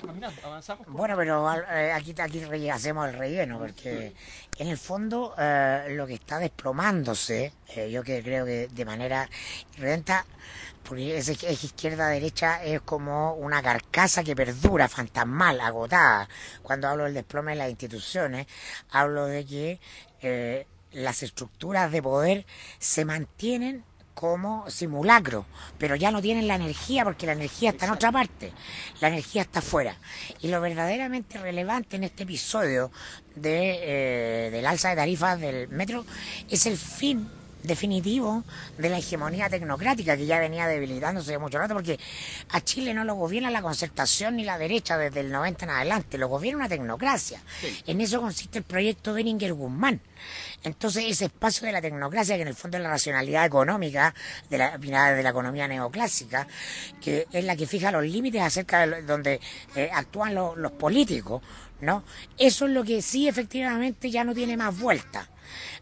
[0.06, 0.86] caminando, avanzamos.
[0.88, 4.14] Bueno, pero eh, aquí, aquí hacemos el relleno, porque
[4.58, 9.28] en el fondo eh, lo que está desplomándose, eh, yo que creo que de manera
[9.78, 10.26] renta,
[10.82, 16.28] porque ese eje izquierda-derecha es como una carcasa que perdura, fantasmal, agotada.
[16.62, 18.46] Cuando hablo del desplome de las instituciones,
[18.90, 19.80] hablo de que
[20.20, 22.46] eh, las estructuras de poder
[22.78, 25.46] se mantienen como simulacro,
[25.78, 28.52] pero ya no tienen la energía porque la energía está en otra parte,
[29.00, 29.96] la energía está afuera.
[30.40, 32.90] Y lo verdaderamente relevante en este episodio
[33.34, 33.78] de,
[34.46, 36.04] eh, del alza de tarifas del metro
[36.48, 37.28] es el fin
[37.62, 38.44] definitivo
[38.78, 41.98] de la hegemonía tecnocrática que ya venía debilitándose de mucho rato porque
[42.50, 46.18] a Chile no lo gobierna la concertación ni la derecha desde el 90 en adelante,
[46.18, 47.40] lo gobierna una tecnocracia.
[47.86, 50.00] En eso consiste el proyecto Beringer Guzmán.
[50.64, 54.14] Entonces ese espacio de la tecnocracia que en el fondo es la racionalidad económica
[54.50, 56.46] de la, de la economía neoclásica,
[57.00, 59.40] que es la que fija los límites acerca de donde
[59.74, 61.42] eh, actúan lo- los políticos,
[61.80, 62.04] ¿no?
[62.38, 65.28] Eso es lo que sí efectivamente ya no tiene más vuelta.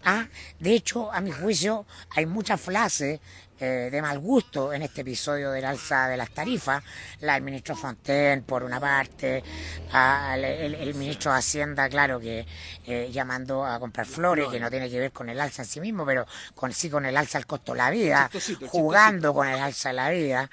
[0.05, 0.27] Ah,
[0.59, 3.21] de hecho, a mi juicio, hay muchas frases
[3.63, 6.83] eh, de mal gusto en este episodio del alza de las tarifas.
[7.21, 9.45] La del ministro Fontaine, por una parte,
[9.93, 12.47] ah, el, el- el ministro de Hacienda, claro, que
[12.87, 15.79] eh, llamando a comprar flores, que no tiene que ver con el alza en sí
[15.79, 19.47] mismo, pero con, sí con el alza al costo de la vida, Chistosito, jugando con
[19.47, 20.51] el alza de la vida.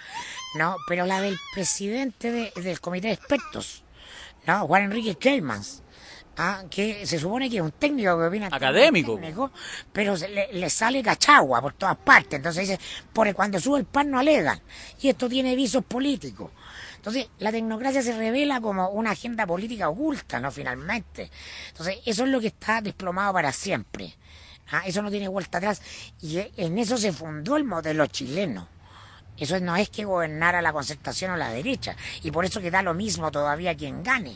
[0.56, 0.76] ¿no?
[0.90, 3.84] Pero la del presidente de- del comité de expertos,
[4.46, 4.68] ¿no?
[4.68, 5.82] Juan Enrique Keimans
[6.38, 9.16] ah, que se supone que es un técnico que opina Académico.
[9.16, 9.52] técnico,
[9.92, 12.34] pero se- le, le sale cachagua por todas partes.
[12.38, 12.80] Entonces dice,
[13.14, 14.60] por cuando sube el pan no alegan.
[15.02, 16.52] Y esto tiene visos políticos.
[16.96, 20.52] Entonces, la tecnocracia se revela como una agenda política oculta, ¿no?
[20.52, 21.32] Finalmente.
[21.70, 24.14] Entonces, eso es lo que está desplomado para siempre.
[24.72, 25.82] Ah, Eso no tiene vuelta atrás.
[26.22, 28.68] Y e- en eso se fundó el modelo chileno.
[29.38, 31.96] Eso no es que gobernara la concertación o la derecha.
[32.24, 34.34] Y por eso que da lo mismo todavía quien gane.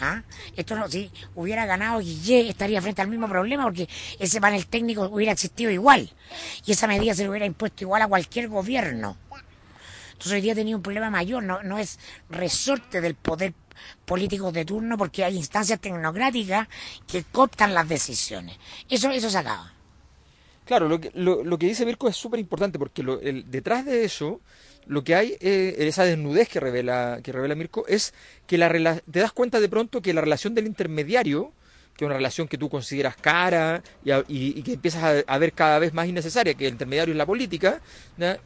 [0.00, 0.22] ¿Ah?
[0.56, 3.88] Esto no, si hubiera ganado Guillé, estaría frente al mismo problema porque
[4.18, 6.10] ese panel técnico hubiera existido igual.
[6.66, 9.16] Y esa medida se le hubiera impuesto igual a cualquier gobierno.
[10.12, 11.98] Entonces hoy día tenía un problema mayor, no, no es
[12.30, 13.54] resorte del poder
[14.04, 16.68] político de turno porque hay instancias tecnocráticas
[17.06, 18.58] que cooptan las decisiones.
[18.88, 19.72] Eso, eso se acaba.
[20.64, 23.02] Claro, lo que, lo, lo que dice Mirko es súper importante porque
[23.46, 24.40] detrás de eso,
[24.86, 28.14] lo que hay, eh, esa desnudez que revela, que revela Mirko, es
[28.46, 31.52] que la rela- te das cuenta de pronto que la relación del intermediario,
[31.96, 35.94] que es una relación que tú consideras cara y, que empiezas a, ver cada vez
[35.94, 37.80] más innecesaria, que el intermediario es la política.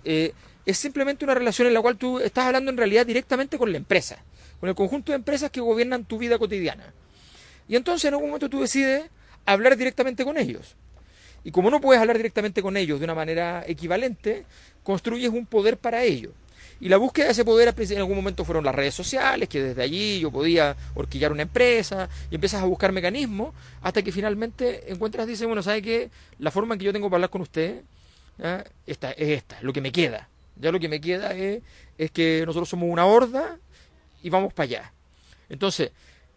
[0.05, 0.32] Eh,
[0.64, 3.78] es simplemente una relación en la cual tú estás hablando en realidad directamente con la
[3.78, 4.22] empresa,
[4.61, 6.95] con el conjunto de empresas que gobiernan tu vida cotidiana.
[7.66, 9.11] Y entonces en algún momento tú decides
[9.47, 10.76] hablar directamente con ellos.
[11.45, 14.45] Y como no puedes hablar directamente con ellos de una manera equivalente,
[14.82, 16.32] construyes un poder para ellos.
[16.80, 19.82] Y la búsqueda de ese poder en algún momento fueron las redes sociales, que desde
[19.82, 25.26] allí yo podía horquillar una empresa y empiezas a buscar mecanismos hasta que finalmente encuentras,
[25.26, 26.11] dice, bueno, ¿sabe qué?
[26.38, 27.82] La forma en que yo tengo para hablar con usted
[28.86, 30.28] esta, es esta, lo que me queda.
[30.57, 31.62] Ya lo que me queda es,
[31.99, 33.59] es que nosotros somos una horda
[34.22, 34.93] y vamos para allá.
[35.51, 35.91] Entonces,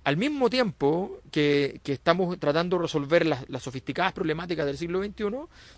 [0.04, 5.02] al mismo tiempo que, que estamos tratando de resolver las, las sofisticadas problemáticas del siglo
[5.04, 5.26] XXI,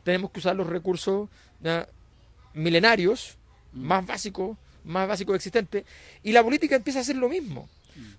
[0.03, 1.29] tenemos que usar los recursos
[2.53, 3.37] milenarios,
[3.73, 5.83] más básicos, más básicos existentes,
[6.23, 7.67] y la política empieza a hacer lo mismo.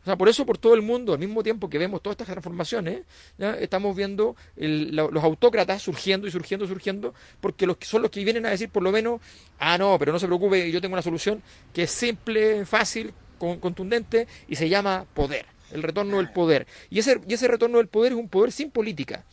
[0.03, 2.29] O sea, por eso por todo el mundo, al mismo tiempo que vemos todas estas
[2.29, 3.03] transformaciones,
[3.37, 3.51] ¿ya?
[3.59, 8.11] estamos viendo el- la- los autócratas surgiendo y surgiendo y surgiendo, porque los son los
[8.11, 9.21] que vienen a decir por lo menos,
[9.59, 11.43] ah, no, pero no se preocupe, yo tengo una solución
[11.75, 16.67] que es simple, fácil, con- contundente, y se llama poder, el retorno del poder.
[16.91, 19.25] Y ese, y ese retorno del poder es un poder sin política.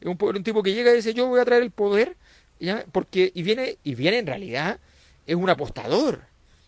[0.00, 2.16] Es un, poder- un tipo que llega y dice, yo voy a traer el poder,
[2.60, 2.84] ¿ya?
[2.92, 4.80] porque y viene, y viene en realidad,
[5.26, 6.22] es un apostador.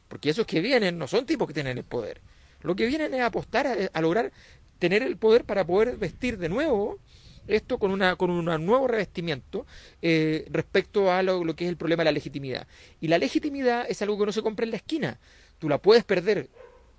[0.09, 2.21] Porque esos que vienen no son tipos que tienen el poder.
[2.63, 4.33] Lo que vienen es apostar a, lograr
[4.79, 6.99] tener el poder para poder vestir de nuevo
[7.47, 9.67] esto con una con un nuevo revestimiento
[10.03, 12.67] eh, respecto a lo, lo que es el problema de la legitimidad.
[13.01, 15.19] Y la legitimidad es algo que no se compra en la esquina.
[15.59, 16.49] Tú la puedes perder.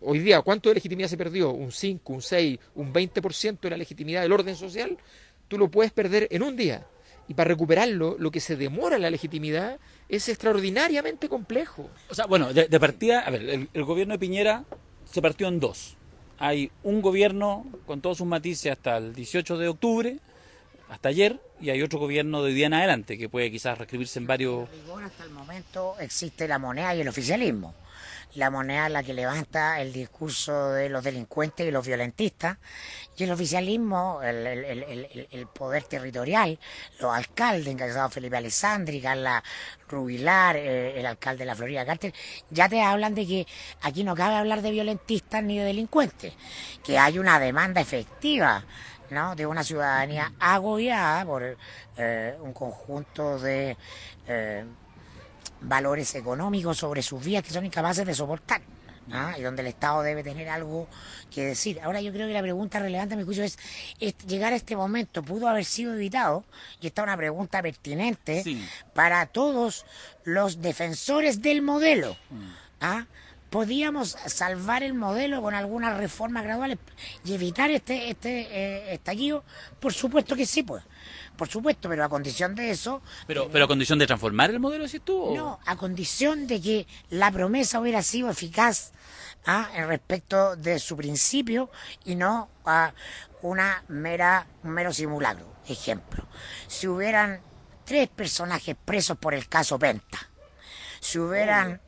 [0.02, 1.52] Hoy día, ¿cuánto de legitimidad se perdió?
[1.52, 4.98] ¿Un 5, un 6, un 20% de la legitimidad del orden social?
[5.48, 6.86] Tú lo puedes perder en un día.
[7.28, 9.78] Y para recuperarlo, lo que se demora en la legitimidad
[10.08, 11.90] es extraordinariamente complejo.
[12.10, 14.64] O sea, bueno, de, de partida, a ver, el, el gobierno de Piñera
[15.06, 15.96] se partió en dos.
[16.40, 20.20] Hay un gobierno con todos sus matices hasta el 18 de octubre,
[20.90, 24.18] hasta ayer, y hay otro gobierno de hoy día en adelante, que puede quizás reescribirse
[24.18, 24.70] en varios...
[24.70, 27.76] En rigor, hasta el momento existe la moneda y el oficialismo.
[28.36, 32.58] La moneda la que levanta el discurso de los delincuentes y los violentistas,
[33.18, 36.60] y el oficialismo, el, el- el- poder territorial,
[37.00, 39.44] los alcaldes, encabezados Felipe Alessandri, Carla
[39.90, 42.14] Rubilar, eh, el alcalde de la Florida Cárter,
[42.52, 43.48] ya te hablan de que
[43.82, 46.34] aquí no cabe hablar de violentistas ni de delincuentes,
[46.84, 48.64] que hay una demanda efectiva
[49.10, 49.36] ¿no?
[49.36, 51.58] de una ciudadanía agobiada por
[51.98, 53.76] eh, un conjunto de
[54.28, 54.66] eh,
[55.62, 58.62] valores económicos sobre sus vidas que son incapaces de soportar.
[59.12, 59.34] ¿ah?
[59.38, 60.88] Y donde el Estado debe tener algo
[61.32, 61.80] que decir.
[61.82, 63.58] Ahora yo creo que la pregunta relevante a mi juicio es,
[64.00, 66.44] es llegar a este momento pudo haber sido evitado
[66.80, 68.64] y esta es una pregunta pertinente Sí.
[68.94, 69.86] para todos
[70.26, 72.16] los defensores del modelo.
[72.82, 73.06] ¿ah?
[73.50, 76.78] ¿Podíamos salvar el modelo con algunas reformas graduales
[77.26, 79.44] y evitar este, este eh, estallido?
[79.80, 80.84] Por supuesto que sí, pues.
[81.36, 84.84] Por supuesto, pero a condición de eso, Pero, pero a condición de transformar el modelo,
[84.84, 85.20] decís tú.
[85.22, 88.92] o- no, a condición de que la promesa hubiera sido eficaz
[89.46, 89.70] ¿ah?
[89.74, 91.72] en respecto de su principio
[92.06, 92.94] y no a
[93.42, 95.48] una mera, un mero simulacro.
[95.68, 96.26] Ejemplo,
[96.68, 97.42] si hubieran
[97.86, 100.20] tres personajes presos por el caso Penta,
[101.00, 101.80] si hubieran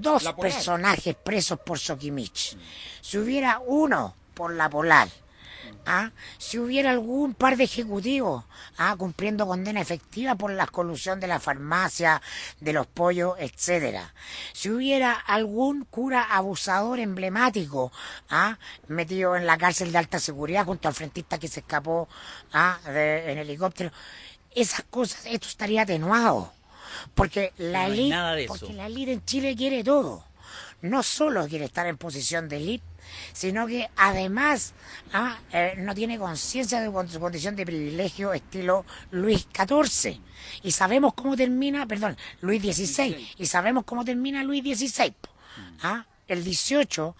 [0.00, 2.56] dos personajes presos por Sokimich,
[3.00, 5.08] si hubiera uno por la Polar,
[5.86, 6.10] ¿ah?
[6.38, 8.44] si hubiera algún par de ejecutivos
[8.76, 8.94] ¿ah?
[8.98, 12.20] cumpliendo condena efectiva por la colusión de la farmacia,
[12.60, 14.12] de los pollos, etcétera,
[14.52, 17.92] si hubiera algún cura abusador emblemático
[18.28, 18.58] ¿ah?
[18.88, 22.08] metido en la cárcel de alta seguridad junto al frentista que se escapó
[22.52, 22.78] ¿ah?
[22.84, 23.90] de- en helicóptero,
[24.54, 26.52] esas cosas, esto estaría atenuado.
[27.14, 28.54] Porque la no elite, nada de eso.
[28.54, 30.24] porque la elite en Chile quiere todo.
[30.82, 32.84] no solo quiere estar en posición de élite,
[33.32, 34.74] sino que además
[35.12, 40.20] ah, eh, no tiene conciencia de su condición de privilegio estilo Luis XIV.
[40.62, 43.34] Y sabemos cómo termina, perdón, Luis XVI.
[43.38, 45.14] Y sabemos cómo termina Luis XVI.
[45.82, 46.06] ¿ah?
[46.28, 47.16] El 18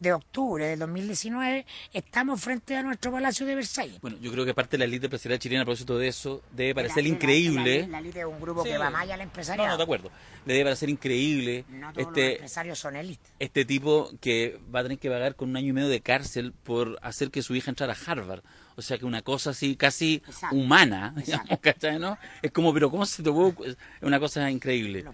[0.00, 4.00] de octubre del 2019 estamos frente a nuestro Palacio de Versalles.
[4.00, 6.74] Bueno, yo creo que parte de la élite empresarial chilena, a propósito de eso, debe
[6.74, 7.86] parecer increíble.
[7.88, 9.66] La, élite es un grupo que va más al empresariado.
[9.66, 10.10] No, no, de acuerdo.
[10.46, 11.64] Le debe parecer increíble.
[11.68, 13.30] No todos este, los empresarios son élite.
[13.38, 16.52] Este tipo que va a tener que pagar con un año y medio de cárcel
[16.52, 18.42] por hacer que su hija entrara a Harvard.
[18.76, 20.22] O sea que una cosa así casi
[20.52, 21.98] humana, digamos, ¿cachai?
[21.98, 22.16] ¿no?
[22.42, 23.54] Es como, pero ¿cómo se tuvo?
[23.64, 25.04] Es una cosa increíble.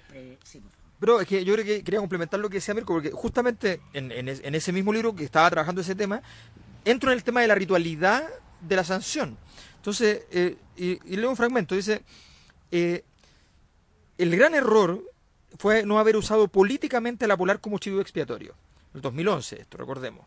[1.04, 4.26] Pero es que yo creo que quería complementar lo que decía Mirko, porque justamente en,
[4.26, 6.22] ese mismo libro que estaba trabajando ese tema,
[6.82, 8.26] entro en el tema de la ritualidad
[8.62, 9.36] de la sanción.
[9.76, 12.00] Entonces, eh, y, leo un fragmento, dice,
[12.70, 13.04] eh,
[14.16, 15.04] el gran error
[15.58, 18.54] fue no haber usado políticamente la polar como chivo expiatorio.
[18.92, 20.24] En el 2011, esto recordemos.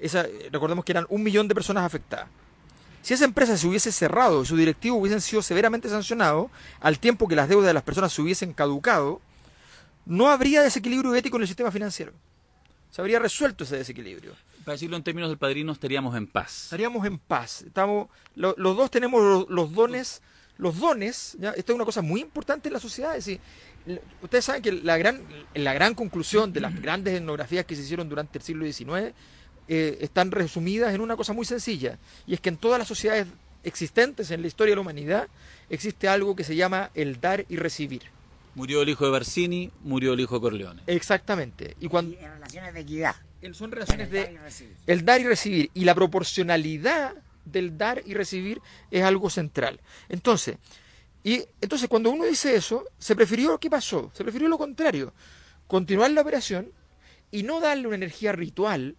[0.00, 2.30] Esa, recordemos que eran un millón de personas afectadas.
[3.02, 7.28] Si esa empresa se hubiese cerrado y su directivo hubiesen sido severamente sancionados, al tiempo
[7.28, 9.20] que las deudas de las personas se hubiesen caducado,
[10.06, 12.12] no habría desequilibrio ético en el sistema financiero.
[12.90, 14.34] Se habría resuelto ese desequilibrio.
[14.64, 16.64] Para decirlo en términos del padrino, estaríamos en paz.
[16.64, 17.62] Estaríamos en paz.
[17.62, 20.22] Estamos, los dos tenemos los, dones.
[20.58, 21.50] Los dones, ¿ya?
[21.50, 23.16] esto es una cosa muy importante en la sociedad.
[23.16, 23.40] Es decir,
[24.20, 25.22] ustedes saben que la gran,
[25.54, 29.14] la gran conclusión de las grandes etnografías que se hicieron durante el siglo XIX
[29.68, 31.98] eh, están resumidas en una cosa muy sencilla.
[32.26, 33.26] Y es que en todas las sociedades
[33.64, 35.28] existentes en la historia de la humanidad
[35.70, 38.02] existe algo que se llama el dar y recibir.
[38.54, 40.82] Murió el hijo de Barsini, murió el hijo de Corleone.
[40.86, 41.76] Exactamente.
[41.80, 43.16] Y cuando en relaciones de equidad.
[43.52, 44.38] Son relaciones de
[44.86, 49.80] el dar y recibir y la proporcionalidad del dar y recibir es algo central.
[50.08, 50.58] Entonces,
[51.24, 54.10] y entonces cuando uno dice eso, se prefirió ¿qué pasó?
[54.14, 55.12] Se prefirió lo contrario,
[55.66, 56.70] continuar la operación
[57.30, 58.96] y no darle una energía ritual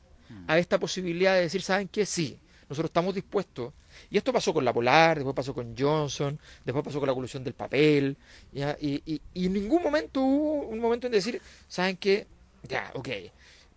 [0.47, 2.06] a esta posibilidad de decir, ¿saben qué?
[2.06, 3.74] Sí, nosotros estamos dispuestos
[4.09, 7.43] y esto pasó con la Polar, después pasó con Johnson, después pasó con la evolución
[7.43, 8.17] del papel,
[8.53, 12.27] Y, en ningún momento hubo un momento en decir, ¿saben qué?
[12.67, 13.09] Ya, ok.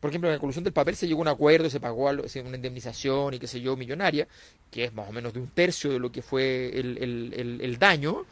[0.01, 2.57] Por ejemplo, en la evolución del papel se llegó a un acuerdo, se pagó una
[2.57, 4.29] indemnización y qué sé yo, millonaria,
[4.71, 8.25] que es más o menos de un tercio de lo que fue el, daño,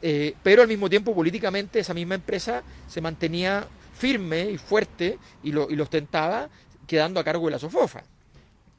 [0.00, 5.52] eh, pero al mismo tiempo políticamente esa misma empresa se mantenía firme y fuerte y
[5.52, 6.48] lo, y lo ostentaba
[6.86, 8.04] quedando a cargo de la SOFOFA.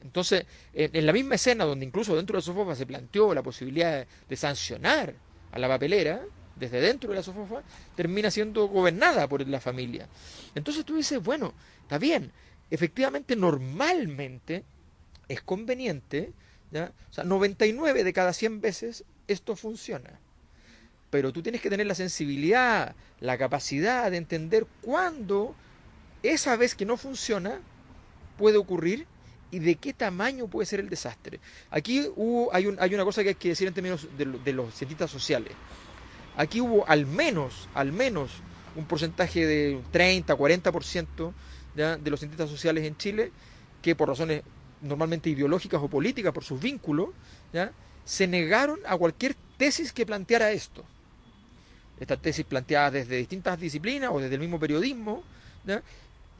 [0.04, 0.44] Entonces,
[0.74, 4.36] en, la misma escena donde incluso dentro de la SOFOFA se planteó la posibilidad de,
[4.36, 5.14] sancionar
[5.50, 6.22] a la papelera,
[6.56, 7.62] desde dentro de la SOFOFA,
[7.96, 10.06] termina siendo gobernada por la familia.
[10.54, 12.30] Entonces tú dices, bueno, está bien,
[12.70, 14.62] efectivamente, normalmente
[15.26, 16.32] es conveniente,
[16.70, 16.92] ¿ya?
[17.10, 20.20] o sea, 99 de cada 100 veces esto funciona.
[21.08, 25.54] Pero tú tienes que tener la sensibilidad, la capacidad de entender cuándo
[26.22, 27.60] esa vez que no funciona
[28.36, 29.06] puede ocurrir
[29.54, 31.38] y de qué tamaño puede ser el desastre.
[31.70, 34.74] Aquí hubo, hay, un, hay una cosa que hay que decir en términos de, los
[34.74, 35.52] cientistas sociales.
[36.36, 38.32] Aquí hubo al menos, al menos
[38.74, 41.32] un porcentaje de 30, 40%
[41.76, 43.30] de los cientistas sociales en Chile
[43.80, 44.42] que por razones
[44.82, 47.10] normalmente ideológicas o políticas, por sus vínculos,
[47.52, 47.70] ¿ya?
[48.04, 50.84] se negaron a cualquier tesis que planteara esto.
[52.00, 55.22] Estas tesis planteadas desde distintas disciplinas o desde el mismo periodismo,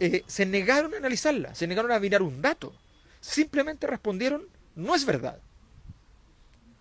[0.00, 2.72] eh, se negaron a analizarla, se negaron a mirar un dato
[3.24, 5.38] simplemente respondieron, no es verdad.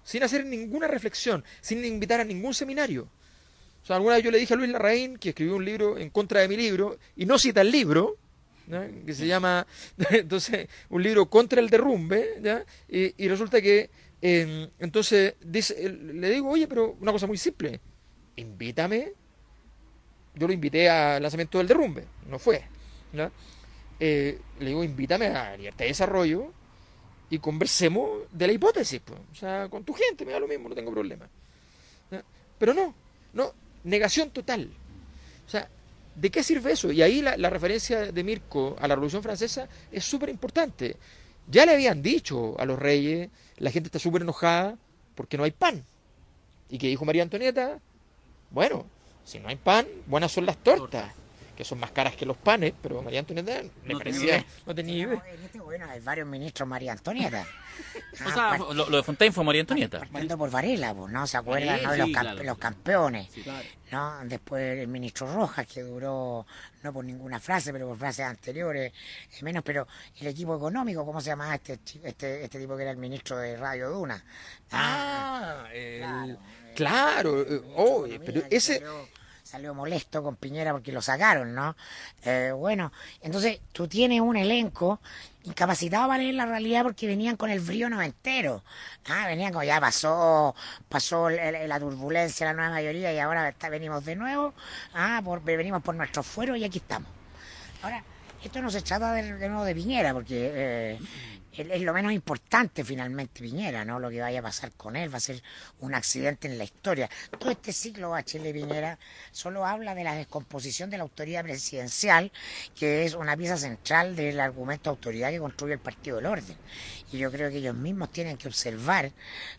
[0.04, 3.08] Sin hacer ninguna reflexión, sin invitar a ningún seminario.
[3.82, 6.10] O sea, alguna vez yo le dije a Luis Larraín, que escribió un libro en
[6.10, 8.18] contra de mi libro, y no cita el libro,
[9.06, 9.66] que se llama,
[10.10, 12.41] entonces, un libro contra el derrumbe,
[12.89, 13.89] Y, resulta que,
[14.22, 17.80] em, entonces, dice, le digo, oye, pero una cosa muy simple,
[18.36, 19.14] invítame.
[20.36, 22.64] Yo lo invité al lanzamiento del derrumbe, no fue.
[24.06, 26.51] Eh, le digo, invítame a Libertad de Desarrollo
[27.30, 28.99] y conversemos de la hipótesis.
[29.32, 31.26] O sea, con tu gente, me da lo mismo, no tengo problema.
[32.58, 32.93] Pero no,
[33.32, 33.54] no,
[33.86, 34.70] negación total.
[35.47, 35.70] O sea,
[36.16, 36.91] ¿de qué sirve eso?
[36.91, 40.97] Y ahí la, referencia de Mirko a la Revolución Francesa es súper importante.
[41.47, 43.30] Ya le habían dicho a los reyes,
[43.60, 44.78] la gente está súper enojada
[45.16, 45.82] porque no hay pan.
[46.70, 47.80] ¿Y que dijo María Antonieta?
[48.51, 48.86] Bueno,
[49.24, 51.22] si no hay pan, buenas son las tortas
[51.56, 55.24] que son más caras que los panes, pero María Antonieta le parecía, no tenía idea.
[55.34, 57.45] En este hay varios ministros María Antonieta.
[58.26, 59.99] o sea, lo, de Fontaine fue María Antonieta.
[59.99, 61.28] Partiendo por Varela, pues, ¿no?
[61.28, 63.30] ¿Se acuerdan de los, los, campeones?
[63.91, 64.20] ¿no?
[64.26, 66.45] Después el ministro Rojas, que duró,
[66.82, 69.88] no por ninguna frase, pero por frases anteriores, eh, menos, pero
[70.20, 73.58] el equipo económico, ¿cómo se llamaba este, este, este tipo que era el ministro de
[73.58, 74.24] Radio Duna?
[74.72, 76.38] Ah, el,
[76.76, 78.84] claro, claro eh, oh, pero ese
[79.54, 81.76] salió molesto con Piñera porque lo sacaron, ¿no?
[82.26, 82.91] Eh, bueno,
[83.22, 84.99] entonces tú tienes un elenco
[85.43, 88.64] incapacitado para leer la realidad porque venían con el brío noventero.
[89.08, 90.56] Ah, venían como ya pasó,
[90.89, 94.56] pasó la turbulencia, la nueva mayoría y ahora venimos de nuevo,
[94.95, 97.08] ah, por, venimos por nuestros fueros y aquí estamos.
[97.84, 98.04] Ahora,
[98.43, 100.99] esto no se trata de, de nuevo de Piñera porque eh,
[101.56, 103.99] es lo menos importante finalmente Piñera, ¿no?
[103.99, 105.41] Lo que vaya a pasar con él va a ser
[105.80, 107.10] un accidente en la historia.
[107.38, 108.97] Todo este ciclo Bachelet Piñera
[109.32, 112.32] solo habla de la descomposición de la autoridad presidencial,
[112.76, 116.58] que es una pieza central del argumento de autoridad que construye el Partido del Orden.
[117.12, 119.12] Y yo creo que ellos mismos tienen que observar,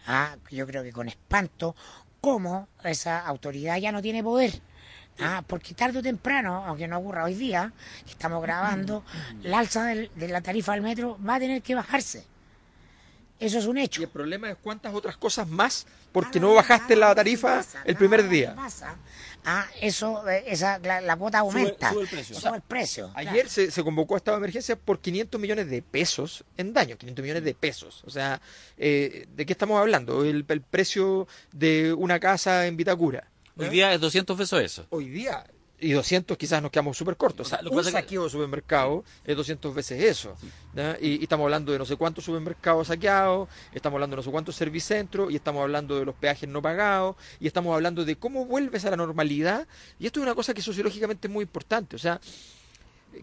[0.06, 0.36] ¿ah?
[0.50, 1.76] yo creo que con espanto,
[2.20, 4.60] cómo esa autoridad ya no tiene poder
[5.20, 7.72] Ah, porque tarde o temprano, aunque no ocurra hoy día,
[8.04, 9.04] que estamos grabando,
[9.42, 12.24] la alza de la tarifa del metro va a tener que bajarse.
[13.40, 14.00] Eso es un hecho.
[14.00, 18.28] Y el problema es cuántas otras cosas más, porque no bajaste la tarifa el primer
[18.28, 18.56] día.
[19.46, 21.90] Ah, eso, eh, esa, la, cuota aumenta.
[21.90, 23.10] Sube, el precio.
[23.14, 26.96] ayer se, se, convocó a estado de emergencia por 500 millones de pesos en daño,
[26.96, 28.02] 500 millones de pesos.
[28.06, 28.40] O sea,
[28.78, 30.24] eh, ¿de qué estamos hablando?
[30.24, 33.28] El, el precio de una casa en Vitacura.
[33.56, 34.86] Hoy día es 200 pesos eso.
[34.90, 35.44] Hoy día,
[35.78, 37.46] y 200 quizás nos quedamos súper cortos.
[37.46, 40.36] O sea, un saqueo de supermercado es 200 veces eso.
[41.00, 44.56] Y, estamos hablando de no sé cuántos supermercados saqueados, estamos hablando de no sé cuántos
[44.56, 48.84] servicentros, y estamos hablando de los peajes no pagados, y estamos hablando de cómo vuelves
[48.84, 49.66] a la normalidad.
[49.98, 51.96] Y esto es una cosa que sociológicamente es muy importante.
[51.96, 52.20] O sea,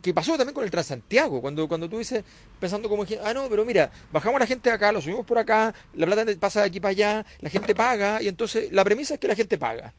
[0.02, 2.24] que pasó también con el Transantiago, cuando, cuando tú dices,
[2.60, 5.38] pensando como, ah, no, pero mira, bajamos a la gente de acá, lo subimos por
[5.38, 9.16] acá, la plata pasa de aquí para allá, la gente paga, y entonces la premisa
[9.16, 9.94] es que la gente paga.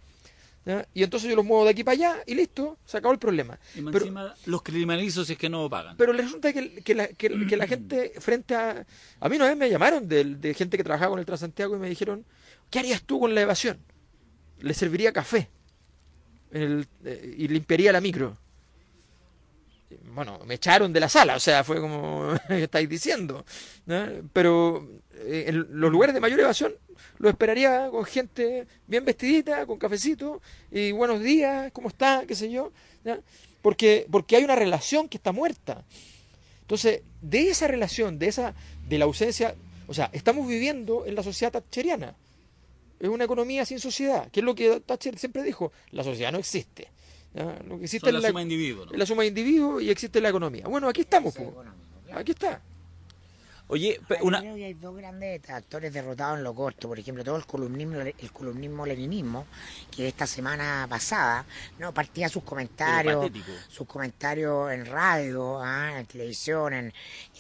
[0.95, 3.59] Y entonces yo los muevo de aquí para allá y listo, se acabó el problema.
[3.75, 5.97] Y pero, encima los criminalizo si es que no pagan.
[5.97, 8.87] Pero resulta que, que, la, que, la gente frente a...
[9.21, 11.79] A mí una vez me llamaron de, de gente que trabajaba con el Transantiago y
[11.81, 12.25] me dijeron,
[12.71, 13.79] ¿qué harías tú con la evasión?
[14.61, 15.51] Le serviría café
[16.53, 18.39] el, eh, y limpiaría la micro.
[20.15, 23.45] Bueno, me echaron de la sala, o sea, fue como estáis diciendo.
[24.33, 26.75] Pero eh, en los lugares de mayor evasión
[27.19, 30.41] lo esperaría con gente bien vestidita, con cafecito,
[30.71, 32.25] y buenos días, ¿cómo está?
[32.27, 32.73] qué sé yo,
[33.61, 35.85] Porque, porque hay una relación que está muerta.
[36.63, 38.55] Entonces, de esa relación, de esa,
[38.89, 39.55] de la ausencia,
[39.87, 42.15] o sea, estamos viviendo en la sociedad thatcheriana.
[42.99, 46.39] Es una economía sin sociedad, que es lo que Thatcher siempre dijo, la sociedad no
[46.39, 46.89] existe.
[47.35, 48.89] Lo que existe es la, suma de individuos.
[48.93, 50.67] La suma de individuos y existe la economía.
[50.69, 51.35] Bueno, aquí estamos.
[52.13, 52.63] Aquí está.
[53.73, 54.41] Oye, una...
[54.41, 56.89] creo que hay dos grandes actores derrotados en lo corto.
[56.89, 59.47] Por ejemplo, todo el columnismo, el columnismo leninismo,
[59.91, 61.47] que esta semana pasada
[61.79, 63.31] no partía sus comentarios,
[63.71, 66.93] sus comentarios en radio, ah, en televisión, en,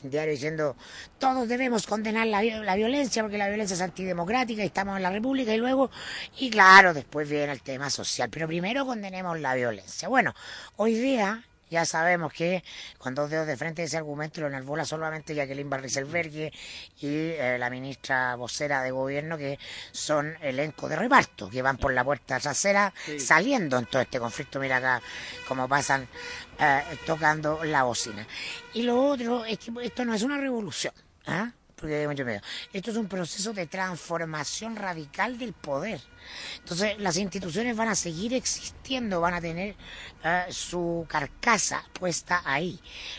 [0.05, 0.74] diario, diciendo
[1.18, 5.11] todos debemos condenar la, la violencia porque la violencia es antidemocrática y estamos en la
[5.11, 5.91] república y luego,
[6.39, 8.30] y claro, después viene el tema social.
[8.30, 10.09] Pero primero condenemos la violencia.
[10.09, 10.35] Bueno,
[10.76, 12.62] hoy día ya sabemos que
[12.99, 16.53] con dos dedos de frente ese argumento lo enarbola solamente Jacqueline Barriselberghe
[17.01, 19.59] y eh, la ministra vocera de gobierno, que
[19.91, 24.61] son elenco de reparto, que van por la puerta trasera saliendo en todo este conflicto.
[24.61, 25.01] Mira acá
[25.49, 26.07] cómo pasan
[26.61, 28.27] eh, tocando la bocina.
[28.75, 30.93] Y lo otro es que esto no es una revolución.
[31.27, 31.53] ¿ah?
[31.75, 32.07] Porque
[32.73, 36.01] Esto es un proceso de transformación radical del poder.
[36.59, 39.75] Entonces, las instituciones van a seguir existiendo, van a tener
[40.23, 42.79] eh, su carcasa puesta ahí.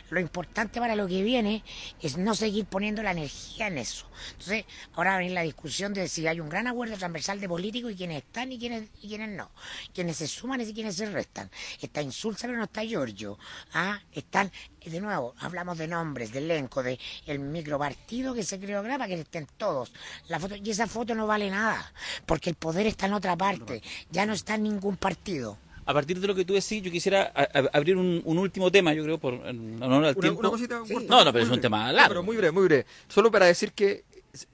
[0.09, 1.63] Lo importante para lo que viene
[2.01, 4.07] es no seguir poniendo la energía en eso.
[4.31, 7.49] Entonces, ahora va a venir la discusión de si hay un gran acuerdo transversal de
[7.49, 9.51] políticos y quiénes están y quiénes, y quiénes no.
[9.93, 11.49] Quiénes se suman y quiénes se restan.
[11.81, 13.37] Está Insulsa pero no está Giorgio.
[13.73, 13.99] ¿Ah?
[14.11, 14.51] Están,
[14.85, 19.19] de nuevo, hablamos de nombres, de elenco, de el micropartido que se creó para que
[19.19, 19.93] estén todos.
[20.27, 21.93] La foto, y esa foto no vale nada,
[22.25, 25.57] porque el poder está en otra parte, ya no está en ningún partido.
[25.85, 27.33] A partir de lo que tú decís, yo quisiera
[27.73, 30.41] abrir un, último tema, yo creo, por honor al tiempo.
[30.41, 32.09] no, no, pero es un tema largo.
[32.09, 32.85] pero muy breve, muy breve.
[33.09, 34.05] Solo para decir que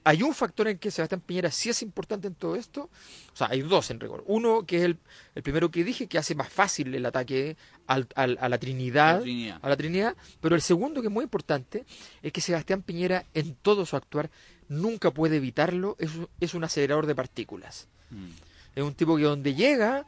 [0.04, 2.90] hay un factor en que Sebastián Piñera sí es importante en todo esto.
[3.32, 4.24] O sea, hay dos en rigor.
[4.26, 4.98] Uno, que es el,
[5.34, 9.22] el primero que dije, que hace más fácil el ataque al, a la Trinidad,
[9.62, 10.16] a la Trinidad.
[10.40, 11.86] Pero el segundo, que es muy importante,
[12.22, 14.30] es que Sebastián Piñera, en todo su actuar,
[14.68, 15.96] nunca puede evitarlo.
[15.98, 16.10] Es,
[16.40, 17.88] es un acelerador de partículas.
[18.10, 18.30] Mm.
[18.74, 20.04] Es un tipo que donde llega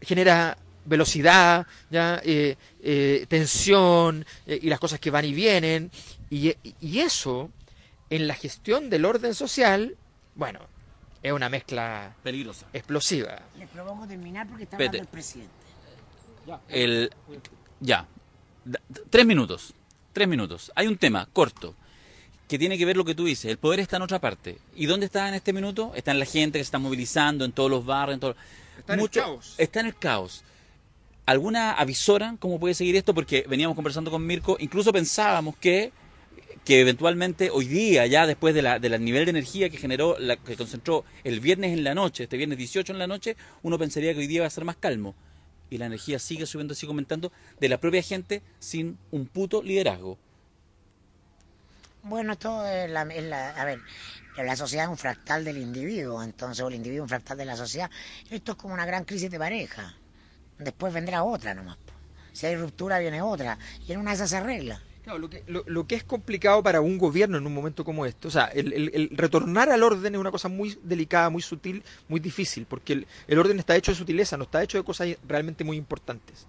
[0.00, 2.20] genera velocidad, ¿ya?
[2.24, 5.90] Eh, eh, tensión eh, y las cosas que van y vienen.
[6.30, 6.54] Y,
[6.98, 7.50] eso,
[8.10, 9.96] en la gestión del orden social,
[10.34, 10.60] bueno,
[11.22, 13.40] es una mezcla peligrosa, explosiva.
[13.58, 15.52] Les propongo terminar porque está hablando el presidente.
[16.46, 16.60] Ya.
[16.68, 17.10] El,
[17.80, 18.06] ya.
[19.10, 19.74] Tres minutos.
[20.12, 20.72] Tres minutos.
[20.74, 21.74] Hay un tema corto
[22.48, 23.50] que tiene que ver lo que tú dices.
[23.50, 24.58] El poder está en otra parte.
[24.74, 25.92] ¿Y dónde está en este minuto?
[25.94, 28.36] Está en la gente que se está movilizando, en todos los barrios, en todo...
[28.78, 29.54] Está en el caos.
[29.58, 30.44] Está en el caos.
[31.26, 33.12] ¿Alguna avisoran cómo puede seguir esto?
[33.14, 35.92] Porque veníamos conversando con Mirko, incluso pensábamos que
[36.68, 40.36] que eventualmente hoy día, ya después de la, del nivel de energía que generó, la,
[40.36, 44.12] que concentró el viernes en la noche, este viernes 18 en la noche, uno pensaría
[44.12, 45.14] que hoy día va a ser más calmo.
[45.70, 50.18] Y la energía sigue subiendo, sigue aumentando, de la propia gente sin un puto liderazgo.
[52.08, 53.80] Bueno, esto es la, la- a ver,
[54.36, 57.44] la sociedad es un fractal del individuo, entonces, o el individuo es un fractal de
[57.44, 57.90] la sociedad.
[58.30, 59.94] Esto es como una gran crisis de pareja.
[60.58, 61.76] Después vendrá otra nomás.
[62.32, 63.58] Si hay ruptura, viene otra.
[63.86, 64.80] Y en una de esas se arregla.
[65.02, 68.04] Claro, lo que, lo, lo que es complicado para un gobierno en un momento como
[68.04, 71.40] este, o sea, el, el- el retornar al orden es una cosa muy delicada, muy
[71.42, 74.84] sutil, muy difícil, porque el, el orden está hecho de sutileza, no está hecho de
[74.84, 76.46] cosas realmente muy importantes.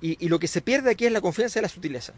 [0.00, 2.12] Y, lo que se pierde aquí es la confianza de la sutileza.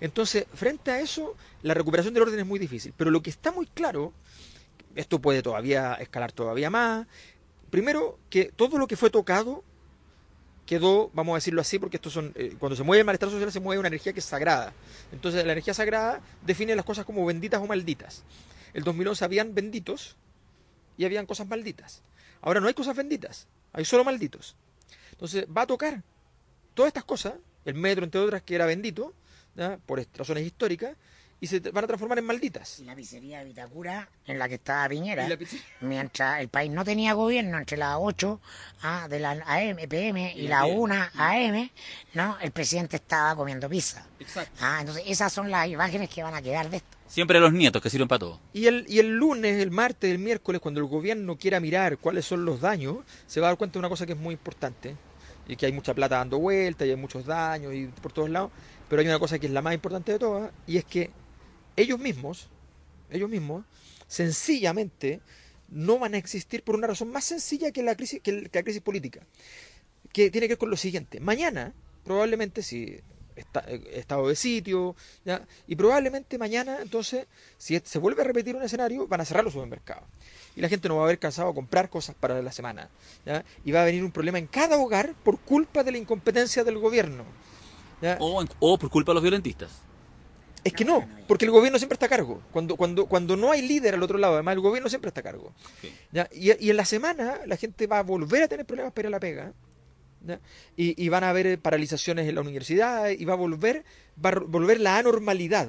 [0.00, 2.94] Entonces, frente a eso, la recuperación del orden es muy difícil.
[2.96, 4.12] Pero lo que está muy claro,
[4.94, 7.06] esto puede todavía escalar todavía más,
[7.70, 9.62] primero, que todo lo que fue tocado
[10.68, 13.58] quedó, vamos a decirlo así, porque son, eh, cuando se mueve el malestar social se
[13.58, 14.74] mueve una energía que es sagrada.
[15.12, 18.22] Entonces la energía sagrada define las cosas como benditas o malditas.
[18.74, 20.16] El 2011 habían benditos
[20.98, 22.02] y habían cosas malditas.
[22.42, 24.56] Ahora no hay cosas benditas, hay solo malditos.
[25.12, 26.02] Entonces va a tocar
[26.78, 29.12] todas estas cosas, el metro entre otras que era bendito,
[29.56, 29.78] ¿ya?
[29.84, 30.94] por razones históricas,
[31.40, 32.78] y se van a transformar en malditas.
[32.78, 36.48] Y la pizzería de Vitacura, en la que estaba Piñera, Y la pizzería- mientras el
[36.48, 38.40] país no tenía gobierno entre las 8
[38.82, 40.78] ah, de la AM, PM y, Y la las 10.
[40.78, 41.70] 1 AM,
[42.14, 42.38] ¿no?
[42.40, 44.06] el presidente estaba comiendo pizza.
[44.20, 44.52] Exacto.
[44.60, 46.96] Ah, entonces esas son las imágenes que van a quedar de esto.
[47.08, 48.40] Siempre los nietos que sirven para todo.
[48.52, 52.24] Y el, y el lunes, el martes, el miércoles, cuando el gobierno quiera mirar cuáles
[52.24, 54.94] son los daños, se va a dar cuenta de una cosa que es muy importante.
[55.48, 58.52] Y que hay mucha plata dando vueltas, y hay muchos daños y por todos lados.
[58.88, 61.10] Pero hay una cosa que es la más importante de todas, y es que
[61.76, 62.48] ellos mismos,
[63.10, 63.64] ellos mismos,
[64.06, 65.20] sencillamente
[65.68, 68.82] no van a existir por una razón más sencilla que la crisis, que la crisis
[68.82, 69.20] política.
[70.12, 71.20] Que tiene que ver con lo siguiente.
[71.20, 71.74] Mañana,
[72.04, 73.00] probablemente, si
[73.36, 75.46] está, eh, estado de sitio, ¿ya?
[75.66, 77.26] y probablemente mañana, entonces,
[77.56, 80.08] si se vuelve a repetir un escenario, van a cerrar los supermercados.
[80.58, 82.90] Y la gente no va a haber cansado a comprar cosas para la semana.
[83.24, 83.44] ¿ya?
[83.64, 86.78] Y va a venir un problema en cada hogar por culpa de la incompetencia del
[86.78, 87.22] gobierno.
[88.02, 88.16] ¿ya?
[88.18, 89.70] O, o por culpa de los violentistas.
[90.64, 92.42] Es que no, porque el gobierno siempre está a cargo.
[92.50, 95.22] Cuando, cuando, cuando no hay líder al otro lado, además, el gobierno siempre está a
[95.22, 95.54] cargo.
[95.80, 95.94] Sí.
[96.10, 96.28] ¿ya?
[96.32, 99.06] Y, y en la semana la gente va a volver a tener problemas para ir
[99.06, 99.52] a la pega.
[100.26, 100.40] ¿ya?
[100.76, 103.84] Y, y van a haber paralizaciones en la universidad y va a volver,
[104.22, 105.68] va a volver la anormalidad.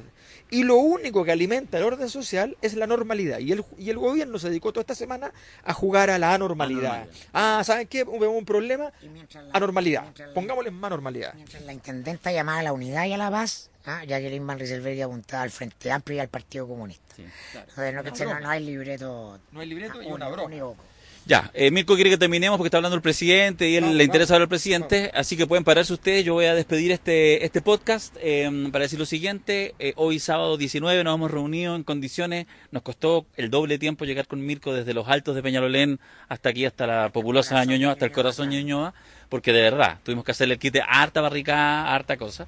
[0.52, 3.38] Y lo único que alimenta el orden social es la normalidad.
[3.40, 5.32] Y el, y el gobierno se dedicó toda esta semana
[5.64, 6.94] a jugar a la anormalidad.
[7.04, 7.30] Anormalidad.
[7.34, 8.04] Ah, ¿saben qué?
[8.04, 8.92] Hubo un problema.
[9.02, 10.06] Y la- Anormalidad.
[10.18, 11.34] la- Pongámosle más normalidad.
[11.36, 15.02] Mientras la intendenta llamaba a la unidad y a la paz, ah, Jacqueline Van Rieselberg
[15.04, 17.16] apuntaba al Frente Amplio y al Partido Comunista.
[17.16, 17.26] Sí.
[17.54, 19.40] Entonces, no, que no, no hay libreto.
[19.52, 20.76] No hay libreto y ah, una uni- broma.
[21.30, 24.34] Ya, eh, Mirko quiere que terminemos porque está hablando el presidente y él le interesa
[24.34, 26.26] hablar al presidente, así que pueden pararse ustedes.
[26.26, 29.76] Yo voy a despedir este, este podcast eh, para decir lo siguiente.
[29.78, 34.26] eh, hoy sábado 19 nos hemos reunido en condiciones, nos costó el doble tiempo llegar
[34.26, 36.00] con Mirko desde los altos de Peñalolén
[36.30, 38.50] hasta aquí, hasta la populosa Ñuñoa, hasta el corazón.
[38.50, 38.96] Ñuñoa,
[39.30, 42.48] porque de verdad tuvimos que hacerle el quite a harta barricada, a harta cosa.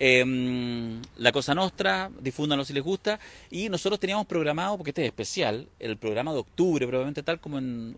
[0.00, 3.18] Eh, la Cosa Nostra, difúndanlo si les gusta.
[3.50, 7.58] Y nosotros teníamos programado, porque este es especial, el programa de octubre, probablemente tal como
[7.58, 7.96] en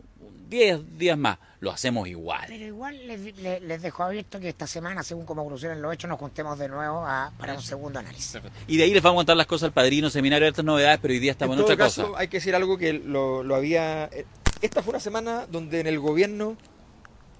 [0.50, 1.38] 10 días más.
[1.60, 2.44] Lo hacemos igual.
[2.48, 6.08] Pero igual les, les- les dejo abierto que esta semana, según como evolucionen los hechos,
[6.08, 8.38] nos juntemos de nuevo a- para un segundo análisis.
[8.66, 11.12] Y de ahí les vamos a contar las cosas al padrino, seminario, estas novedades, pero
[11.12, 12.20] hoy día estamos en, en todo otra caso, cosa.
[12.20, 14.04] hay que decir algo que lo, lo había...
[14.06, 14.26] eh,
[14.62, 16.56] Esta fue una semana donde en el gobierno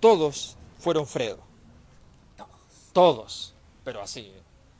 [0.00, 1.38] todos fueron Fredo.
[2.92, 3.54] Todos.
[3.84, 4.32] Pero así.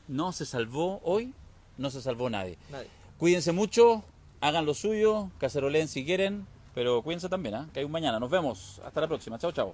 [0.07, 1.33] No se salvó hoy,
[1.77, 2.57] no se salvó nadie.
[2.69, 2.87] Nadie.
[3.17, 4.03] Cuídense mucho,
[4.41, 7.67] hagan lo suyo, caceroleen si quieren, pero cuídense también, ¿ah?
[7.73, 8.19] que hay un mañana.
[8.19, 8.81] Nos vemos.
[8.85, 9.37] Hasta la próxima.
[9.37, 9.73] Chao, chao.